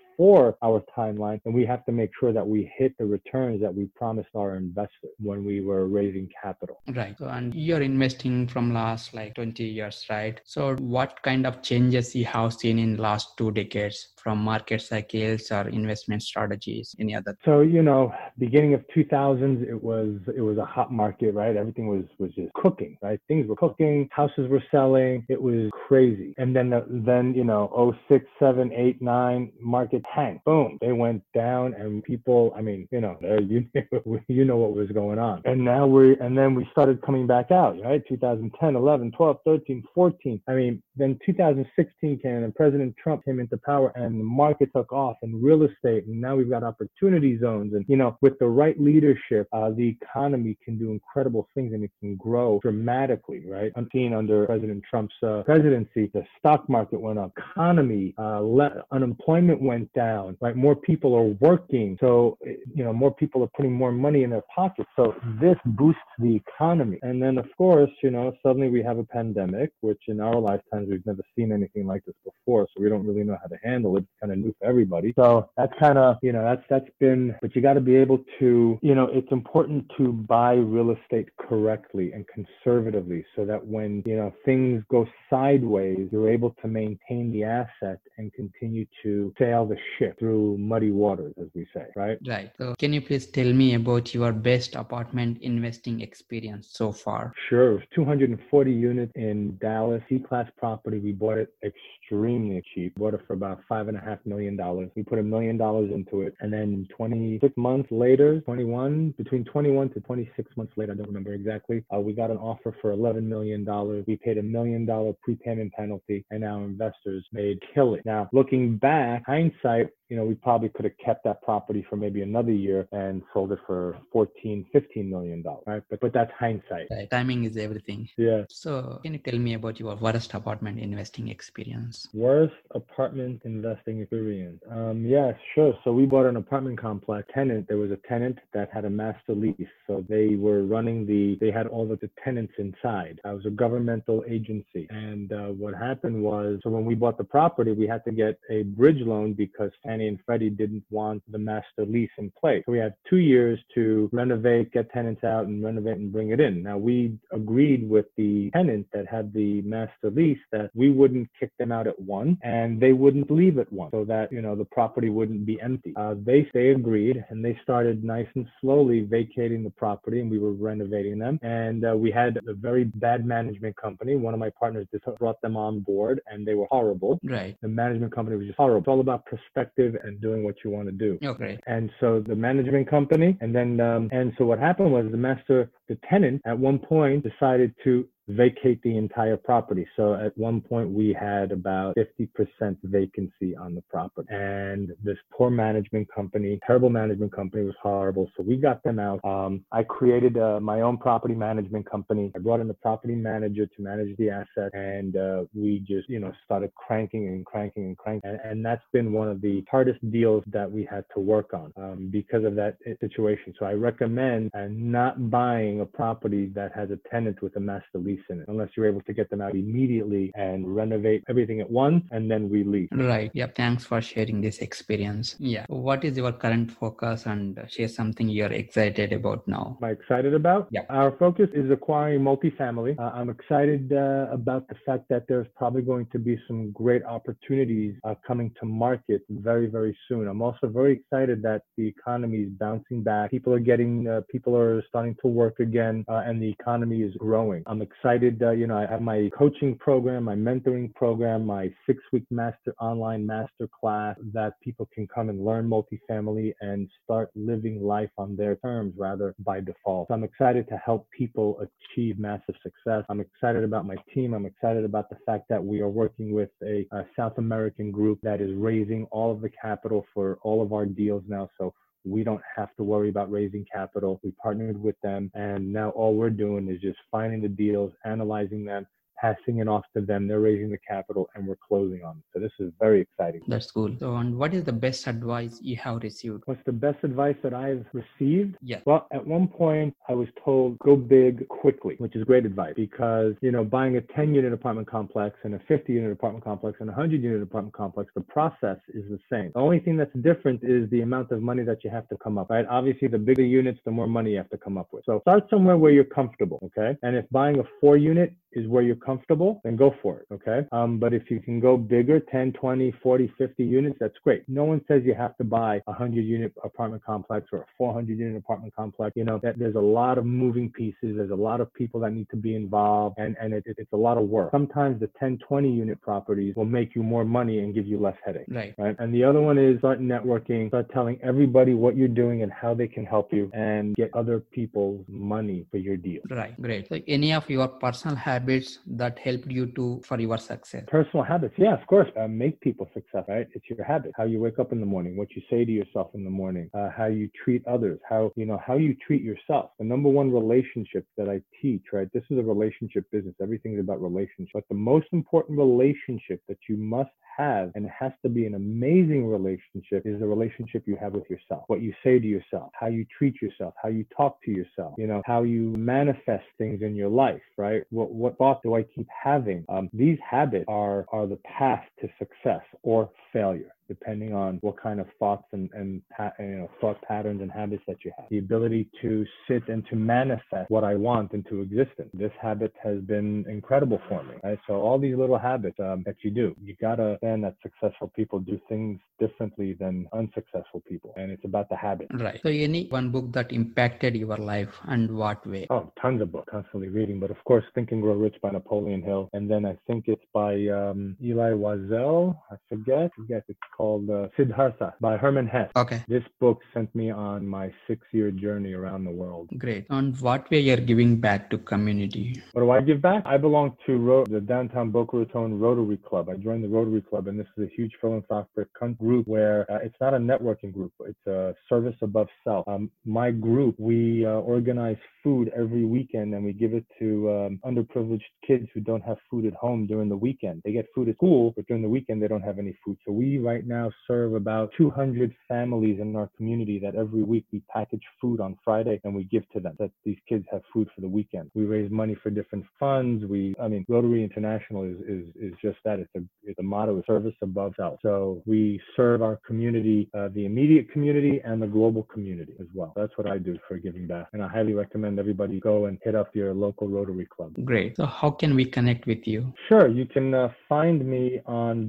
our 0.63 0.83
timeline, 0.97 1.41
and 1.45 1.55
we 1.55 1.65
have 1.67 1.85
to 1.87 1.93
make 1.93 2.11
sure 2.19 2.33
that 2.33 2.47
we 2.47 2.71
hit 2.77 2.97
the 2.99 3.05
returns 3.05 3.61
that 3.61 3.75
we 3.75 3.85
promised 3.95 4.29
our 4.37 4.57
investors 4.57 5.11
when 5.19 5.45
we 5.45 5.61
were 5.61 5.87
raising 5.87 6.29
capital. 6.43 6.81
Right. 6.95 7.17
So, 7.19 7.27
and 7.29 7.55
you're 7.55 7.83
investing 7.83 8.49
from 8.49 8.73
last 8.73 9.15
like 9.15 9.35
20 9.35 9.65
years, 9.65 10.07
right? 10.11 10.41
So, 10.45 10.77
what 10.77 11.23
kind 11.23 11.47
of 11.47 11.63
changes 11.63 12.15
you 12.15 12.25
have 12.27 12.55
seen 12.55 12.79
in 12.79 12.97
last 12.97 13.37
two 13.37 13.51
decades 13.51 14.09
from 14.17 14.39
market 14.39 14.83
cycles 14.83 15.51
or 15.51 15.69
investment 15.69 16.23
strategies? 16.23 16.95
Any 16.99 17.15
other? 17.15 17.37
So, 17.45 17.61
you 17.61 17.83
know, 17.83 18.13
beginning 18.39 18.75
of 18.75 18.85
2000s, 18.97 19.69
it 19.69 19.83
was 19.83 20.19
it 20.37 20.41
was 20.41 20.59
a 20.59 20.65
hot 20.65 20.93
market, 20.93 21.33
right? 21.35 21.57
Everything 21.57 21.87
was 21.89 22.05
was 22.19 22.31
just 22.35 22.53
cooking, 22.55 22.97
right? 23.03 23.21
Things 23.29 23.49
were 23.49 23.57
cooking, 23.57 24.09
houses 24.13 24.49
were 24.49 24.63
selling, 24.71 25.27
it 25.29 25.41
was 25.41 25.71
crazy. 25.87 26.35
And 26.39 26.55
then 26.55 26.71
the, 26.71 26.85
then 26.89 27.35
you 27.35 27.45
know, 27.45 27.95
06, 28.09 28.25
7, 28.39 28.73
8, 28.73 29.03
9, 29.03 29.53
market 29.61 30.03
tanked. 30.15 30.45
Boom, 30.45 30.79
they 30.81 30.93
went 30.93 31.23
down, 31.35 31.75
and 31.75 32.03
people, 32.03 32.53
I 32.57 32.63
mean, 32.63 32.89
you 32.91 33.01
know, 33.01 33.17
you 33.23 33.67
you 34.29 34.45
know 34.45 34.57
what 34.57 34.75
was 34.75 34.89
going 34.91 35.19
on. 35.19 35.43
And 35.45 35.65
now 35.65 35.87
we 35.87 36.17
and 36.19 36.37
then 36.37 36.55
we 36.55 36.69
started 36.71 37.03
coming 37.03 37.27
back 37.27 37.51
out, 37.51 37.77
right? 37.83 38.03
2010, 38.09 38.77
11, 38.77 39.13
12, 39.13 39.37
13, 39.45 39.85
14. 39.95 40.43
I 40.49 40.53
mean, 40.53 40.83
then 40.97 41.19
2016 41.25 42.19
came, 42.21 42.45
and 42.45 42.55
President 42.55 42.95
Trump 43.03 43.25
came 43.25 43.41
into 43.41 43.57
power, 43.59 43.93
and 43.95 44.19
the 44.19 44.25
market 44.25 44.71
took 44.75 44.93
off, 44.93 45.17
and 45.23 45.43
real 45.43 45.63
estate, 45.63 46.07
and 46.07 46.21
now 46.21 46.37
we've 46.37 46.51
got 46.51 46.63
opportunity 46.63 47.39
zones, 47.39 47.75
and 47.75 47.85
you 47.89 47.97
know, 47.97 48.17
with 48.21 48.39
the 48.39 48.47
right 48.47 48.79
leadership, 48.81 49.49
uh, 49.53 49.71
the 49.71 49.97
economy 50.03 50.57
can 50.65 50.79
do 50.79 50.91
incredible 50.91 51.49
things, 51.55 51.73
and 51.73 51.85
it 51.85 51.91
can 52.01 52.17
grow 52.17 52.59
dramatically, 52.63 53.43
right? 53.47 53.73
I'm 53.77 53.89
seeing 53.93 54.15
under 54.15 54.47
President 54.47 54.83
Trump's 54.89 55.15
uh, 55.23 55.43
presidency, 55.45 56.11
the 56.13 56.25
stock 56.39 56.69
market 56.69 57.01
went 57.01 57.19
up, 57.19 57.33
economy, 57.37 58.15
uh, 58.19 58.41
le- 58.41 58.85
unemployment 58.91 59.61
went 59.61 59.92
down, 59.95 60.37
right? 60.41 60.57
More 60.57 60.77
people 60.77 61.15
are 61.15 61.35
working. 61.49 61.97
So, 62.01 62.39
you 62.43 62.85
know, 62.85 62.93
more 62.93 63.15
people 63.15 63.43
are 63.43 63.51
putting 63.57 63.73
more 63.73 63.93
money 63.93 64.23
in 64.23 64.31
their 64.31 64.45
pockets. 64.55 64.89
So 64.97 65.05
mm-hmm. 65.05 65.41
this 65.41 65.57
boosts 65.65 66.01
the 66.19 66.35
economy. 66.37 66.99
And 67.03 67.23
then, 67.23 67.39
of 67.39 67.47
course, 67.57 67.91
you 68.03 68.11
know, 68.11 68.33
suddenly 68.43 68.69
we 68.69 68.83
have 68.83 68.99
a 68.99 69.05
pandemic, 69.05 69.71
which 69.81 70.03
in 70.09 70.21
our 70.21 70.39
lifetimes 70.39 70.89
we've 70.89 71.07
never 71.07 71.23
seen 71.37 71.53
anything 71.53 71.87
like 71.87 72.05
this 72.05 72.15
before. 72.25 72.67
So 72.75 72.83
we 72.83 72.89
don't 72.89 73.07
really 73.07 73.25
know 73.25 73.39
how 73.41 73.49
to 73.49 73.57
handle 73.63 73.97
it. 73.97 74.01
It's 74.01 74.21
kind 74.21 74.33
of 74.33 74.39
new 74.39 74.55
for 74.59 74.67
everybody. 74.67 75.13
So 75.19 75.51
that's 75.57 75.73
kind 75.79 75.99
of, 75.99 76.17
you 76.23 76.33
know, 76.33 76.43
that's, 76.43 76.63
that's 76.69 76.91
been, 77.01 77.35
but 77.41 77.55
you 77.55 77.63
got 77.63 77.75
to 77.75 77.81
be 77.81 77.97
able 77.97 78.19
to, 78.39 78.79
you 78.83 78.95
know, 78.95 79.09
it's 79.13 79.31
important 79.31 79.91
to 79.99 80.13
buy 80.13 80.55
real 80.55 80.91
estate 80.91 81.29
correctly 81.39 82.13
and 82.13 82.25
conservatively 82.29 83.25
so 83.37 83.45
that 83.45 83.65
when, 83.67 84.03
you 84.07 84.17
know, 84.17 84.33
things 84.45 84.83
go 84.91 85.07
sideways, 85.31 86.09
you're 86.11 86.31
able 86.31 86.51
to 86.63 86.69
maintain 86.69 87.33
the 87.33 87.45
asset 87.45 88.01
and 88.19 88.33
continue 88.33 88.87
to 89.03 89.33
sail 89.39 89.67
the 89.67 89.77
ship 89.99 90.19
through 90.19 90.59
muddy 90.59 90.91
waters, 90.91 91.35
as 91.41 91.49
we 91.55 91.67
say, 91.75 91.87
right? 91.97 92.19
Right. 92.27 92.51
So 92.59 92.75
can 92.79 92.93
you 92.93 93.01
please 93.01 93.27
tell 93.27 93.53
me 93.53 93.75
about 93.75 94.15
your 94.15 94.33
best 94.33 94.75
apartment 94.75 95.39
investing 95.43 96.01
experience 96.01 96.69
so 96.73 96.93
far? 96.93 97.33
Sure. 97.49 97.83
240 97.95 98.73
units 98.73 99.13
in 99.15 99.57
Dallas, 99.61 100.03
C-class 100.09 100.49
property. 100.57 100.99
We 100.99 101.13
bought 101.13 101.39
it 101.39 101.55
extremely 101.65 102.63
cheap. 102.75 102.95
Bought 102.97 103.15
it 103.15 103.21
for 103.27 103.35
about 103.35 103.61
five 103.69 103.89
and 103.89 103.97
a 103.97 104.01
half 104.01 104.19
million 104.25 104.57
dollars. 104.57 104.91
We 104.95 105.03
put 105.03 105.19
a 105.19 105.23
million 105.23 105.57
dollars 105.57 105.91
into 105.93 106.23
it, 106.23 106.35
and 106.41 106.53
then 106.53 106.87
26 106.97 107.57
months 107.57 107.89
later, 107.91 108.41
21 108.43 109.15
between 109.19 109.45
21 109.45 109.91
to 109.91 110.01
26 110.01 110.57
months 110.57 110.73
later, 110.77 110.93
I 110.93 110.97
don't 110.97 111.07
remember 111.07 111.33
exactly. 111.33 111.85
Uh, 111.95 112.01
we 112.01 112.13
got 112.13 112.31
an 112.31 112.37
offer 112.37 112.75
for 112.81 112.91
11 112.93 113.29
million 113.29 113.65
dollars. 113.65 114.05
We 114.07 114.17
paid 114.17 114.39
a 114.39 114.43
million 114.43 114.87
dollar 114.87 115.13
prepayment 115.23 115.73
penalty, 115.73 116.25
and 116.31 116.45
our 116.45 116.63
investors 116.63 117.25
made 117.33 117.59
kill 117.75 117.95
it. 117.95 118.05
Now, 118.05 118.29
looking 118.33 118.77
back, 118.77 119.23
hindsight, 119.27 119.72
you 120.13 120.17
know, 120.17 120.25
we 120.25 120.35
probably 120.35 120.69
could 120.69 120.85
have 120.85 120.99
kept 120.99 121.25
that 121.25 121.41
property 121.43 121.85
for 121.89 121.97
maybe 121.97 122.21
another 122.21 122.53
year 122.53 122.87
and 122.93 123.23
sold 123.33 123.51
it 123.53 123.61
for 123.67 123.97
14, 124.13 124.67
15 124.73 125.09
million 125.09 125.41
dollars, 125.43 125.65
right? 125.67 125.83
But 125.89 126.01
but 126.01 126.13
that's 126.13 126.33
hindsight. 126.39 126.89
Right. 126.91 127.11
Timing 127.11 127.45
is 127.45 127.57
everything. 127.57 128.09
Yeah. 128.19 128.43
So 128.51 129.01
can 129.03 129.15
you 129.15 129.21
tell 129.21 129.39
me 129.39 129.55
about 129.55 129.81
your 129.81 129.95
worst 129.97 130.35
apartment 130.35 130.79
investing 130.79 131.29
experience? 131.29 132.09
Worst 132.13 132.55
apartment 132.73 133.43
investing 133.45 134.01
experience. 134.01 134.61
Um, 134.71 135.05
yeah, 135.07 135.33
sure. 135.55 135.73
So 135.85 135.93
we 135.93 136.05
bought 136.07 136.27
an 136.27 136.37
apartment 136.37 136.79
complex. 136.79 137.29
Tenant, 137.35 137.67
there 137.69 137.79
was 137.79 137.91
a 137.91 138.01
tenant 138.09 138.39
that 138.53 138.69
had 138.73 138.85
a 138.85 138.91
master 138.91 139.35
lease. 139.35 139.75
So 139.87 140.05
they 140.09 140.35
were 140.35 140.65
running 140.65 141.07
the, 141.07 141.39
they 141.41 141.51
had 141.51 141.67
all 141.67 141.91
of 141.91 142.01
the 142.01 142.11
tenants 142.23 142.53
inside. 142.59 143.21
I 143.25 143.33
was 143.33 143.47
a 143.47 143.51
governmental 143.51 144.25
agency. 144.29 144.87
And 144.91 145.33
uh, 145.33 145.47
what 145.63 145.75
happened 145.75 146.23
was, 146.23 146.61
so 146.63 146.71
when 146.71 146.85
we 146.85 146.95
bought 146.95 147.19
the 147.19 147.25
property, 147.25 147.73
we 147.73 147.87
had 147.87 148.05
to 148.05 148.13
get 148.13 148.39
a 148.51 148.63
bridge 148.63 149.01
loan 149.01 149.33
because 149.33 149.62
Fannie 149.85 150.09
and 150.09 150.19
Freddie 150.25 150.51
didn't 150.51 150.85
want 150.91 151.23
the 151.31 151.39
master 151.39 151.87
lease 151.87 152.11
in 152.19 152.33
place. 152.39 152.63
So 152.67 152.73
we 152.73 152.79
had 152.79 152.95
two 153.09 153.19
years 153.19 153.59
to 153.75 154.09
renovate, 154.13 154.73
get 154.73 154.91
tenants 154.91 155.25
out 155.25 155.47
and 155.47 155.65
renovate 155.65 155.99
and 155.99 156.13
bring 156.13 156.31
it 156.31 156.41
in. 156.41 156.63
Now 156.63 156.79
we 156.79 157.19
agreed 157.33 157.89
with 157.89 158.07
the 158.17 158.51
tenant 158.51 158.87
that 158.93 159.07
had 159.07 159.33
the 159.33 159.63
master 159.63 160.11
lease 160.11 160.39
that 160.53 160.71
we 160.75 160.91
wouldn't 160.91 161.29
kick 161.39 161.53
them 161.59 161.73
out 161.73 161.87
at 161.87 161.99
one 162.01 162.39
and 162.43 162.81
they 162.81 162.93
wouldn't 162.93 163.31
leave 163.31 163.59
at 163.59 163.73
one 163.73 163.91
so 163.91 164.05
that, 164.05 164.33
you 164.33 164.43
know, 164.43 164.55
the 164.55 164.65
property 164.65 165.09
wouldn't 165.09 165.47
be 165.47 165.61
empty. 165.61 165.93
Uh, 165.97 166.15
they, 166.25 166.49
they 166.55 166.71
agreed 166.71 167.25
and 167.29 167.45
they 167.45 167.59
started 167.63 168.05
nice 168.05 168.29
and 168.35 168.47
slowly 168.61 169.01
vacating 169.01 169.63
the 169.63 169.71
property 169.71 170.21
and 170.21 170.31
we 170.31 170.39
were 170.39 170.53
renovating 170.53 171.19
them. 171.19 171.39
And 171.43 171.85
uh, 171.85 171.97
we 171.97 172.11
had 172.11 172.39
a 172.49 172.55
very 172.55 172.85
bad 172.85 173.25
management 173.27 173.77
company. 173.77 174.17
One 174.17 174.35
of 174.35 174.41
my 174.41 174.51
partners 174.51 174.87
just 174.93 175.05
brought 175.19 175.41
them 175.43 175.57
on 175.57 175.81
board 175.81 176.21
and 176.27 176.47
they 176.47 176.55
were 176.55 176.67
horrible. 176.71 177.19
Right. 177.23 177.57
The 177.63 177.69
management 177.69 178.15
company 178.15 178.37
was 178.37 178.47
just 178.47 178.57
horrible. 178.57 178.81
It's 178.81 178.89
all 178.89 179.01
about 179.01 179.25
perspective 179.27 179.52
and 179.57 180.21
doing 180.21 180.43
what 180.45 180.57
you 180.65 180.71
want 180.71 180.87
to 180.87 180.93
do. 180.93 181.19
Okay. 181.25 181.59
And 181.67 181.91
so 182.01 182.23
the 182.27 182.35
management 182.35 182.89
company, 182.89 183.37
and 183.41 183.55
then, 183.55 183.81
um, 183.81 184.09
and 184.13 184.33
so 184.39 184.45
what 184.45 184.59
happened 184.59 184.93
was 184.93 185.07
the 185.11 185.17
master, 185.17 185.71
the 185.89 185.99
tenant 186.09 186.43
at 186.47 186.59
one 186.59 186.79
point 186.79 187.25
decided 187.25 187.75
to 187.85 188.09
vacate 188.29 188.81
the 188.83 188.97
entire 188.97 189.37
property. 189.37 189.87
So 189.97 190.15
at 190.15 190.37
one 190.39 190.61
point 190.61 190.91
we 190.91 191.17
had 191.19 191.53
about 191.53 191.97
50% 191.97 192.77
vacancy 192.85 193.57
on 193.57 193.75
the 193.75 193.83
property. 193.91 194.29
And 194.31 194.93
this 195.03 195.17
poor 195.33 195.51
management 195.51 196.09
company, 196.15 196.59
terrible 196.67 196.91
management 196.91 197.33
company 197.35 197.65
was 197.65 197.75
horrible. 197.83 198.31
So 198.37 198.43
we 198.43 198.57
got 198.57 198.83
them 198.83 198.99
out. 198.99 199.21
Um, 199.25 199.65
I 199.73 199.83
created 199.83 200.39
uh, 200.39 200.61
my 200.61 200.81
own 200.81 200.99
property 200.99 201.35
management 201.35 201.91
company. 201.91 202.31
I 202.35 202.39
brought 202.39 202.61
in 202.61 202.71
a 202.71 202.75
property 202.75 203.15
manager 203.15 203.67
to 203.67 203.83
manage 203.83 204.17
the 204.17 204.31
asset 204.31 204.73
and 204.73 205.17
uh, 205.17 205.45
we 205.55 205.81
just, 205.81 206.09
you 206.09 206.21
know, 206.21 206.33
started 206.45 206.75
cranking 206.75 207.29
and 207.29 207.45
cranking 207.45 207.85
and 207.85 207.99
cranking. 207.99 208.31
And, 208.31 208.41
and, 208.45 208.63
that's 208.63 208.85
been 208.93 209.13
one 209.13 209.29
of 209.29 209.41
the 209.41 209.65
hardest 209.69 209.99
deals 210.13 210.45
that 210.47 210.71
we 210.71 210.87
had 210.89 211.05
to 211.15 211.21
work 211.21 211.53
on 211.53 211.73
um, 211.77 212.09
because 212.13 212.45
of 212.45 212.55
that 212.55 212.77
situation. 213.01 213.53
So 213.59 213.67
I 213.67 213.73
recommend 213.73 214.53
uh, 214.55 214.69
not 214.71 215.31
buying 215.31 215.81
a 215.81 215.85
property 215.85 216.47
that 216.55 216.71
has 216.77 216.91
a 216.91 216.99
tenant 217.11 217.43
with 217.43 217.57
a 217.57 217.61
master 217.61 217.99
lease 217.99 218.22
in 218.31 218.41
it 218.41 218.47
unless 218.49 218.71
you're 218.77 218.87
able 218.87 219.03
to 219.03 219.13
get 219.13 219.31
them 219.31 219.41
out 219.41 219.55
immediately 219.55 220.33
and 220.35 220.75
renovate 220.75 221.25
everything 221.29 221.61
at 221.61 221.71
once 221.71 222.05
and 222.11 222.31
then 222.31 222.51
release. 222.51 222.89
Right. 222.93 223.31
Yeah. 223.35 223.49
Thanks 223.55 223.85
for 223.85 224.01
sharing 224.01 224.41
this 224.41 224.59
experience. 224.59 225.37
Yeah. 225.39 225.67
What 225.69 226.05
is 226.05 226.17
your 226.17 226.33
current 226.33 226.71
focus 226.71 227.27
and 227.27 227.59
share 227.69 227.89
something 227.89 228.29
you're 228.29 228.53
excited 228.53 229.13
about 229.13 229.47
now? 229.47 229.79
Am 229.81 229.89
I 229.89 229.93
excited 229.93 230.35
about? 230.35 230.69
Yeah. 230.71 230.83
Our 230.91 231.13
focus 231.19 231.49
is 231.55 231.71
acquiring 231.71 232.21
multifamily. 232.21 232.99
Uh, 232.99 233.11
I'm 233.15 233.31
excited 233.31 233.93
uh, 233.93 234.27
about 234.31 234.69
the 234.69 234.77
fact 234.87 235.05
that 235.09 235.25
there's 235.29 235.47
probably 235.57 235.83
going 235.83 236.07
to 236.13 236.19
be 236.19 236.39
some 236.47 236.71
great 236.73 237.05
opportunities 237.05 237.95
uh, 238.05 238.15
coming 238.27 238.53
to 238.61 238.67
market 238.67 239.23
very, 239.31 239.67
very 239.67 239.97
soon. 240.09 240.29
I'm 240.29 240.43
also 240.43 240.67
very 240.69 240.93
excited 240.93 241.43
that 241.43 241.63
the 241.77 241.87
economy 241.87 242.39
is 242.39 242.51
bouncing 242.51 243.03
back. 243.03 243.31
People 243.31 243.53
are 243.55 243.61
getting, 243.61 244.07
uh, 244.09 244.21
people 244.31 244.57
are 244.57 244.83
starting 244.89 245.17
to 245.23 245.29
work 245.29 245.61
again, 245.61 246.05
uh, 246.09 246.23
and 246.27 246.43
the 246.43 246.49
economy 246.49 247.03
is 247.03 247.15
growing. 247.17 247.63
I'm 247.67 247.83
excited. 247.83 248.02
Uh, 248.05 248.51
you 248.51 248.67
know, 248.67 248.77
I 248.77 248.87
have 248.87 249.01
my 249.01 249.31
coaching 249.37 249.77
program, 249.79 250.25
my 250.25 250.35
mentoring 250.35 250.93
program, 250.95 251.47
my 251.47 251.73
six-week 251.87 252.25
master 252.31 252.75
online 252.81 253.25
master 253.25 253.69
class 253.81 254.17
that 254.33 254.55
people 254.61 254.89
can 254.93 255.07
come 255.07 255.29
and 255.29 255.45
learn 255.45 255.69
multifamily 255.69 256.53
and 256.61 256.89
start 257.05 257.31
living 257.37 257.81
life 257.83 258.11
on 258.19 258.35
their 258.37 258.57
terms 258.57 258.95
rather 258.97 259.35
by 259.39 259.61
default. 259.61 260.09
So 260.09 260.15
I'm 260.15 260.25
excited 260.25 260.69
to 260.69 260.77
help 260.79 261.09
people 261.17 261.61
achieve 261.61 262.19
massive 262.19 262.57
success. 262.63 263.05
I'm 263.09 263.21
excited 263.21 263.63
about 263.63 263.87
my 263.87 263.97
team. 264.13 264.35
I'm 264.35 264.47
excited 264.47 264.85
about 264.85 265.09
the 265.09 265.19
fact 265.25 265.45
that 265.51 265.63
we 265.63 265.81
are 265.81 265.89
working 265.89 266.33
with 266.33 266.51
a, 266.65 266.87
a 266.93 267.05
South 267.17 267.39
American 267.39 267.93
group 267.93 268.19
that 268.23 268.41
is 268.41 268.51
raising 268.55 269.05
all 269.13 269.31
of 269.31 269.41
the 269.41 269.51
capital 269.51 270.05
for 270.13 270.39
all 270.43 270.61
of 270.61 270.73
our 270.73 270.87
deals 270.87 271.23
now. 271.29 271.49
So 271.57 271.73
we 272.05 272.25
don't 272.25 272.43
have 272.57 272.75
to 272.77 272.83
worry 272.83 273.09
about 273.09 273.31
raising 273.31 273.65
capital. 273.73 274.21
We 274.23 274.33
partnered 274.33 274.81
with 274.81 274.97
them, 275.03 275.31
and 275.35 275.73
now 275.73 275.91
all 275.91 276.15
we're 276.15 276.31
doing 276.31 276.69
is 276.69 276.81
just 276.81 276.99
finding 277.11 277.43
the 277.43 277.49
deals, 277.49 277.93
analyzing 278.05 278.65
them, 278.65 278.87
passing 279.23 279.59
it 279.59 279.69
off 279.69 279.85
to 279.95 280.03
them. 280.03 280.27
They're 280.27 280.41
raising 280.41 280.71
the 280.71 280.79
capital 280.79 281.31
and 281.35 281.47
we're 281.47 281.57
closing 281.57 282.03
on 282.03 282.17
it. 282.19 282.25
So 282.35 282.41
this 282.41 282.53
is 282.59 282.73
very 282.81 283.01
exciting. 283.01 283.43
That's 283.47 283.71
cool. 283.71 283.95
So, 284.01 284.17
and 284.17 284.37
what 284.37 284.53
is 284.53 284.65
the 284.65 284.73
best 284.73 285.07
advice 285.07 285.59
you 285.63 285.77
have 285.77 286.03
received? 286.03 286.43
What's 286.47 286.65
the 286.67 286.73
best 286.73 286.99
advice 287.05 287.37
that 287.43 287.55
I've 287.55 287.87
received? 287.93 288.57
Yeah. 288.61 288.81
Well, 288.85 289.07
at 289.13 289.25
one 289.25 289.47
point 289.47 289.95
I 290.09 290.13
was 290.15 290.29
told 290.45 290.79
go 290.81 290.97
big 290.97 291.47
quickly, 291.49 291.95
which 291.99 292.17
is 292.17 292.25
great 292.25 292.45
advice 292.45 292.75
because, 292.75 293.35
you 293.41 293.53
know, 293.53 293.65
buying 293.65 293.97
a 293.97 294.01
10 294.01 294.35
unit 294.35 294.53
apartment 294.53 294.89
complex 294.89 295.37
and 295.45 295.55
a 295.55 295.61
50 295.69 295.93
unit 295.93 296.13
apartment 296.13 296.45
complex 296.45 296.79
and 296.81 296.89
a 296.89 296.93
100 296.93 297.23
unit 297.23 297.43
apartment 297.43 297.75
complex, 297.75 298.11
the 298.15 298.23
process 298.23 298.79
is 298.89 299.05
the 299.09 299.19
same. 299.31 299.53
The 299.55 299.61
only 299.61 299.79
thing 299.79 299.97
that's 299.97 300.15
different 300.21 300.65
is 300.65 300.91
the 300.91 301.03
amount 301.03 301.31
of 301.31 301.41
money 301.43 301.63
that 301.65 301.85
you 301.85 301.91
have 301.91 302.09
to 302.09 302.17
come 302.17 302.39
up, 302.39 302.51
with, 302.51 302.57
right? 302.57 302.67
Obviously, 302.69 303.09
the 303.09 303.19
bigger 303.19 303.45
units, 303.45 303.79
the 303.85 303.91
more 303.91 304.09
money 304.09 304.33
you 304.33 304.37
have 304.39 304.51
to 304.51 304.59
come 304.59 304.77
up 304.77 304.89
with. 304.93 305.05
So 305.05 305.21
start 305.21 305.45
somewhere 305.49 305.77
where 305.77 305.93
you're 305.93 306.05
comfortable, 306.05 306.59
okay? 306.65 306.99
And 307.03 307.15
if 307.17 307.25
buying 307.31 307.61
a 307.61 307.65
four 307.81 307.97
unit 307.97 308.35
is 308.55 308.67
where 308.69 308.83
you're 308.83 308.97
comfortable, 308.97 309.61
then 309.65 309.77
go 309.77 309.95
for 310.03 310.21
it. 310.21 310.27
Okay. 310.33 310.67
Um, 310.73 310.99
but 310.99 311.13
if 311.13 311.31
you 311.31 311.41
can 311.41 311.61
go 311.61 311.77
bigger, 311.77 312.21
10, 312.21 312.53
20, 312.53 312.93
40, 313.03 313.33
50 313.39 313.65
units, 313.65 313.97
that's 314.01 314.17
great. 314.23 314.49
No 314.49 314.65
one 314.65 314.83
says 314.89 315.03
you 315.05 315.15
have 315.15 315.37
to 315.39 315.45
buy 315.45 315.77
a 315.87 315.93
100 315.93 316.25
unit 316.25 316.53
apartment 316.65 317.05
complex 317.05 317.49
or 317.53 317.61
a 317.61 317.67
400 317.79 318.19
unit 318.19 318.37
apartment 318.37 318.75
complex. 318.75 319.17
You 319.17 319.25
know, 319.25 319.39
that 319.43 319.59
there's 319.59 319.75
a 319.75 319.81
lot 319.81 320.19
of 320.19 320.25
moving 320.27 320.71
pieces. 320.71 321.17
There's 321.17 321.31
a 321.31 321.35
lot 321.35 321.61
of 321.61 321.73
people 321.75 322.01
that 322.01 322.13
need 322.13 322.29
to 322.31 322.37
be 322.37 322.55
involved 322.55 323.19
and, 323.19 323.37
and 323.41 323.55
it, 323.55 323.65
it, 323.67 323.77
it's 323.79 323.93
a 323.93 323.97
lot 323.97 324.19
of 324.19 324.25
work. 324.25 324.51
Sometimes 324.53 325.01
the 325.01 325.11
10, 325.19 325.39
20 325.39 325.71
unit 325.71 326.01
properties 326.01 326.55
will 326.57 326.65
make 326.65 326.95
you 326.95 327.03
more 327.03 327.25
money 327.25 327.61
and 327.61 327.75
give 327.75 327.87
you 327.87 327.99
less 327.99 328.17
headache. 328.25 328.47
Right. 328.49 328.75
Right. 328.79 328.97
And 328.99 329.15
the 329.15 329.25
other 329.25 329.41
one 329.41 329.59
is 329.59 329.79
start 329.79 330.01
networking, 330.01 330.69
start 330.69 330.91
telling 330.93 331.19
everybody 331.23 331.75
what 331.75 331.97
you're 331.97 332.09
doing 332.09 332.43
and 332.43 332.53
how 332.53 332.75
they 332.75 332.89
can 332.89 333.05
help 333.05 333.33
you 333.33 333.51
and 333.55 333.95
get 333.95 334.11
other 334.15 334.41
people's 334.41 335.05
money 335.09 335.67
for 335.71 335.79
your 335.79 335.97
deal. 335.97 336.23
Right. 336.31 336.61
Great. 336.61 336.89
So 336.89 336.99
any 337.09 337.33
of 337.33 337.49
your 337.49 337.69
personal 337.69 338.17
habits 338.17 338.42
habits 338.43 338.79
that 338.87 339.19
helped 339.19 339.51
you 339.51 339.67
to 339.79 340.01
for 340.05 340.19
your 340.21 340.39
success? 340.39 340.85
Personal 340.89 341.25
habits, 341.25 341.55
yeah, 341.57 341.75
of 341.81 341.87
course. 341.87 342.09
Uh, 342.21 342.29
make 342.29 342.61
people 342.61 342.89
success, 342.95 343.25
right? 343.29 343.47
It's 343.55 343.69
your 343.71 343.85
habit. 343.85 344.13
How 344.17 344.25
you 344.25 344.41
wake 344.41 344.59
up 344.59 344.73
in 344.73 344.81
the 344.81 344.87
morning, 344.95 345.17
what 345.17 345.31
you 345.37 345.43
say 345.51 345.65
to 345.65 345.73
yourself 345.81 346.09
in 346.15 346.25
the 346.25 346.31
morning, 346.43 346.71
uh, 346.75 346.91
how 346.97 347.07
you 347.07 347.29
treat 347.45 347.63
others, 347.67 347.99
how 348.09 348.33
you 348.37 348.47
know 348.47 348.61
how 348.67 348.77
you 348.77 348.95
treat 349.07 349.23
yourself. 349.23 349.71
The 349.79 349.85
number 349.85 350.09
one 350.09 350.33
relationship 350.33 351.07
that 351.17 351.29
I 351.29 351.41
teach, 351.61 351.85
right? 351.93 352.09
This 352.13 352.25
is 352.31 352.39
a 352.39 352.43
relationship 352.43 353.05
business. 353.11 353.35
Everything's 353.41 353.81
about 353.81 354.03
relationships. 354.03 354.51
But 354.55 354.69
the 354.69 354.75
most 354.75 355.07
important 355.13 355.59
relationship 355.59 356.41
that 356.49 356.59
you 356.69 356.77
must 356.77 357.11
have, 357.37 357.71
and 357.75 357.87
it 357.87 357.93
has 357.99 358.13
to 358.23 358.29
be 358.29 358.47
an 358.47 358.55
amazing 358.55 359.27
relationship, 359.27 360.03
is 360.05 360.21
the 360.21 360.27
relationship 360.27 360.83
you 360.87 360.97
have 360.97 361.13
with 361.13 361.29
yourself. 361.31 361.65
What 361.69 361.81
you 361.81 361.95
say 362.05 362.19
to 362.19 362.27
yourself, 362.27 362.71
how 362.75 362.89
you 362.89 363.07
treat 363.17 363.41
yourself, 363.41 363.75
how 363.83 363.89
you 363.89 364.05
talk 364.17 364.43
to 364.45 364.51
yourself, 364.51 364.95
you 364.99 365.07
know, 365.07 365.23
how 365.25 365.43
you 365.43 365.63
manifest 365.79 366.45
things 366.59 366.83
in 366.83 366.95
your 366.95 367.09
life, 367.09 367.43
right? 367.57 367.83
What 367.91 368.11
what 368.13 368.32
thought 368.33 368.63
do 368.63 368.75
I 368.75 368.83
keep 368.83 369.07
having? 369.11 369.65
Um, 369.69 369.89
these 369.93 370.19
habits 370.29 370.65
are 370.69 371.07
are 371.13 371.27
the 371.27 371.39
path 371.45 371.85
to 372.01 372.09
success 372.19 372.63
or 372.83 373.11
failure 373.33 373.75
depending 373.95 374.33
on 374.35 374.59
what 374.63 374.77
kind 374.81 374.99
of 375.01 375.07
thoughts 375.19 375.47
and, 375.53 375.69
and 375.75 376.03
you 376.39 376.59
know, 376.59 376.71
thought 376.81 377.01
patterns 377.03 377.41
and 377.43 377.51
habits 377.51 377.83
that 377.89 377.99
you 378.05 378.13
have. 378.17 378.27
The 378.31 378.39
ability 378.39 378.83
to 379.03 379.11
sit 379.49 379.69
and 379.69 379.81
to 379.91 379.97
manifest 379.97 380.67
what 380.71 380.85
I 380.85 380.95
want 380.95 381.33
into 381.33 381.61
existence. 381.67 382.11
This 382.15 382.33
habit 382.41 382.73
has 382.83 382.99
been 383.01 383.45
incredible 383.49 384.01
for 384.09 384.23
me. 384.25 384.35
Right? 384.43 384.59
So 384.67 384.75
all 384.75 384.99
these 384.99 385.17
little 385.17 385.39
habits 385.39 385.79
um, 385.81 386.03
that 386.07 386.17
you 386.23 386.31
do, 386.31 386.55
you 386.63 386.75
gotta 386.81 387.19
understand 387.23 387.45
that 387.45 387.57
successful 387.63 388.09
people 388.15 388.39
do 388.41 388.61
things 388.69 388.99
differently 389.19 389.75
than 389.83 389.95
unsuccessful 390.13 390.83
people, 390.89 391.13
and 391.17 391.31
it's 391.31 391.45
about 391.45 391.69
the 391.69 391.77
habit. 391.77 392.09
Right. 392.13 392.41
So 392.43 392.49
any 392.49 392.89
one 392.89 393.11
book 393.11 393.33
that 393.33 393.53
impacted 393.53 394.17
your 394.17 394.37
life 394.37 394.75
and 394.89 395.17
what 395.17 395.47
way? 395.47 395.67
Oh, 395.71 395.93
tons 396.01 396.21
of 396.23 396.33
books. 396.33 396.49
Constantly 396.51 396.89
reading, 396.89 397.21
but 397.21 397.31
of 397.31 397.43
course, 397.45 397.65
Think 397.75 397.93
and 397.93 398.03
Grow 398.03 398.15
Rich 398.15 398.37
by 398.43 398.51
Napoleon 398.51 399.03
Hill, 399.03 399.31
and 399.33 399.51
then 399.51 399.65
I 399.65 399.77
think 399.87 400.05
it's 400.09 400.25
by 400.33 400.55
um, 400.79 401.17
Elie 401.23 401.57
Wiesel. 401.65 402.37
I 402.51 402.57
forget. 402.69 402.99
I 402.99 403.11
forget. 403.17 403.43
It's 403.49 403.59
called 403.77 403.82
uh, 403.83 404.29
Siddhartha 404.37 404.95
by 405.01 405.17
Hermann 405.17 405.47
Hesse. 405.47 405.71
Okay. 405.77 406.03
This 406.09 406.23
book 406.41 406.59
sent 406.73 406.95
me 406.95 407.11
on 407.11 407.47
my 407.47 407.73
six-year 407.87 408.31
journey 408.31 408.73
around 408.73 409.05
the 409.05 409.11
world. 409.11 409.49
Great. 409.59 409.87
And 409.91 410.19
what 410.21 410.51
way 410.51 410.61
you're 410.61 410.77
giving 410.93 411.17
back 411.17 411.51
to 411.51 411.59
community? 411.59 412.43
What 412.53 412.63
do 412.63 412.71
I 412.71 412.81
give 412.81 413.01
back? 413.03 413.23
I 413.27 413.37
belong 413.37 413.77
to 413.87 413.97
Ro- 413.97 414.25
the 414.25 414.41
downtown 414.41 414.91
Boca 414.91 415.17
Raton 415.19 415.59
Rotary 415.59 415.99
Club. 416.09 416.29
I 416.29 416.37
joined 416.37 416.65
the 416.65 416.69
Rotary 416.69 417.03
Club, 417.03 417.29
and 417.29 417.39
this 417.39 417.47
is 417.57 417.65
a 417.69 417.71
huge 417.77 417.93
philanthropic 418.01 418.69
group 418.99 419.27
where 419.27 419.71
uh, 419.71 419.79
it's 419.83 419.97
not 420.01 420.15
a 420.15 420.19
networking 420.19 420.73
group; 420.73 420.93
it's 421.01 421.27
a 421.27 421.55
service 421.69 421.97
above 422.03 422.29
self. 422.45 422.67
Um, 422.69 422.91
my 423.05 423.31
group, 423.31 423.75
we 423.79 424.27
uh, 424.27 424.31
organize 424.55 424.97
food 425.23 425.51
every 425.57 425.85
weekend, 425.85 426.35
and 426.35 426.45
we 426.45 426.53
give 426.53 426.75
it 426.75 426.85
to 426.99 427.31
um, 427.31 427.61
underprivileged 427.65 428.23
kids 428.47 428.67
who 428.75 428.81
don't 428.81 429.03
have 429.03 429.19
food 429.31 429.47
at 429.47 429.55
home 429.55 429.87
during 429.87 430.09
the 430.09 430.17
weekend. 430.17 430.63
They 430.65 430.73
get 430.73 430.87
food 430.95 431.09
at 431.09 431.17
school, 431.17 431.53
but 431.57 431.67
during 431.67 431.83
the 431.83 431.89
weekend 431.89 432.23
they 432.23 432.29
don't 432.29 432.43
have 432.43 432.59
any 432.59 432.77
food. 432.85 432.97
So 433.07 433.13
we 433.13 433.39
right 433.39 433.62
now 433.67 433.91
serve 434.07 434.35
about 434.35 434.71
200 434.77 435.35
families 435.49 436.01
in 436.01 436.15
our 436.17 436.31
community 436.37 436.79
that 436.81 436.95
every 436.95 437.23
week 437.23 437.45
we 437.53 437.63
package 437.69 438.03
food 438.21 438.41
on 438.41 438.57
Friday 438.65 439.01
and 439.05 439.15
we 439.15 439.25
give 439.25 439.49
to 439.51 439.61
them. 439.61 439.77
That 439.79 439.91
these 440.05 440.19
kids 440.29 440.45
have 440.51 440.63
food 440.73 440.89
for 440.95 441.01
the 441.01 441.09
weekend. 441.09 441.51
We 441.55 441.65
raise 441.65 441.91
money 441.91 442.17
for 442.23 442.31
different 442.31 442.65
funds. 442.79 443.25
We, 443.25 443.55
I 443.61 443.69
mean, 443.69 443.85
Rotary 443.89 444.23
International 444.23 444.85
is 444.85 444.97
is 445.09 445.27
is 445.37 445.53
just 445.63 445.79
that. 445.85 445.99
It's 445.99 446.15
a 446.17 446.23
it's 446.45 446.59
a 446.59 446.63
motto 446.63 446.97
of 446.97 447.05
service 447.07 447.35
above 447.43 447.75
self. 447.77 447.99
So 448.03 448.43
we 448.47 448.81
serve 448.97 449.23
our 449.23 449.39
community, 449.47 450.09
uh, 450.15 450.29
the 450.35 450.47
immediate 450.47 450.91
community 450.91 451.41
and 451.45 451.61
the 451.61 451.67
global 451.67 452.03
community 452.05 452.55
as 452.61 452.67
well. 452.75 452.93
That's 452.97 453.17
what 453.17 453.27
I 453.27 453.39
do 453.39 453.59
for 453.69 453.77
giving 453.79 454.07
back. 454.07 454.29
And 454.33 454.43
I 454.43 454.49
highly 454.49 454.75
recommend 454.75 455.19
everybody 455.19 455.61
go 455.61 455.87
and 455.87 455.99
hit 456.03 456.15
up 456.15 456.35
your 456.35 456.55
local 456.55 456.89
Rotary 456.89 457.27
Club. 457.27 457.55
Great. 457.65 457.97
So 457.97 458.07
how 458.07 458.31
can 458.31 458.55
we 458.55 458.65
connect 458.65 459.07
with 459.07 459.27
you? 459.27 459.53
Sure. 459.69 459.89
You 459.89 460.07
can 460.07 460.35
uh, 460.35 460.49
find 460.69 461.05
me 461.05 461.41
on 461.47 461.89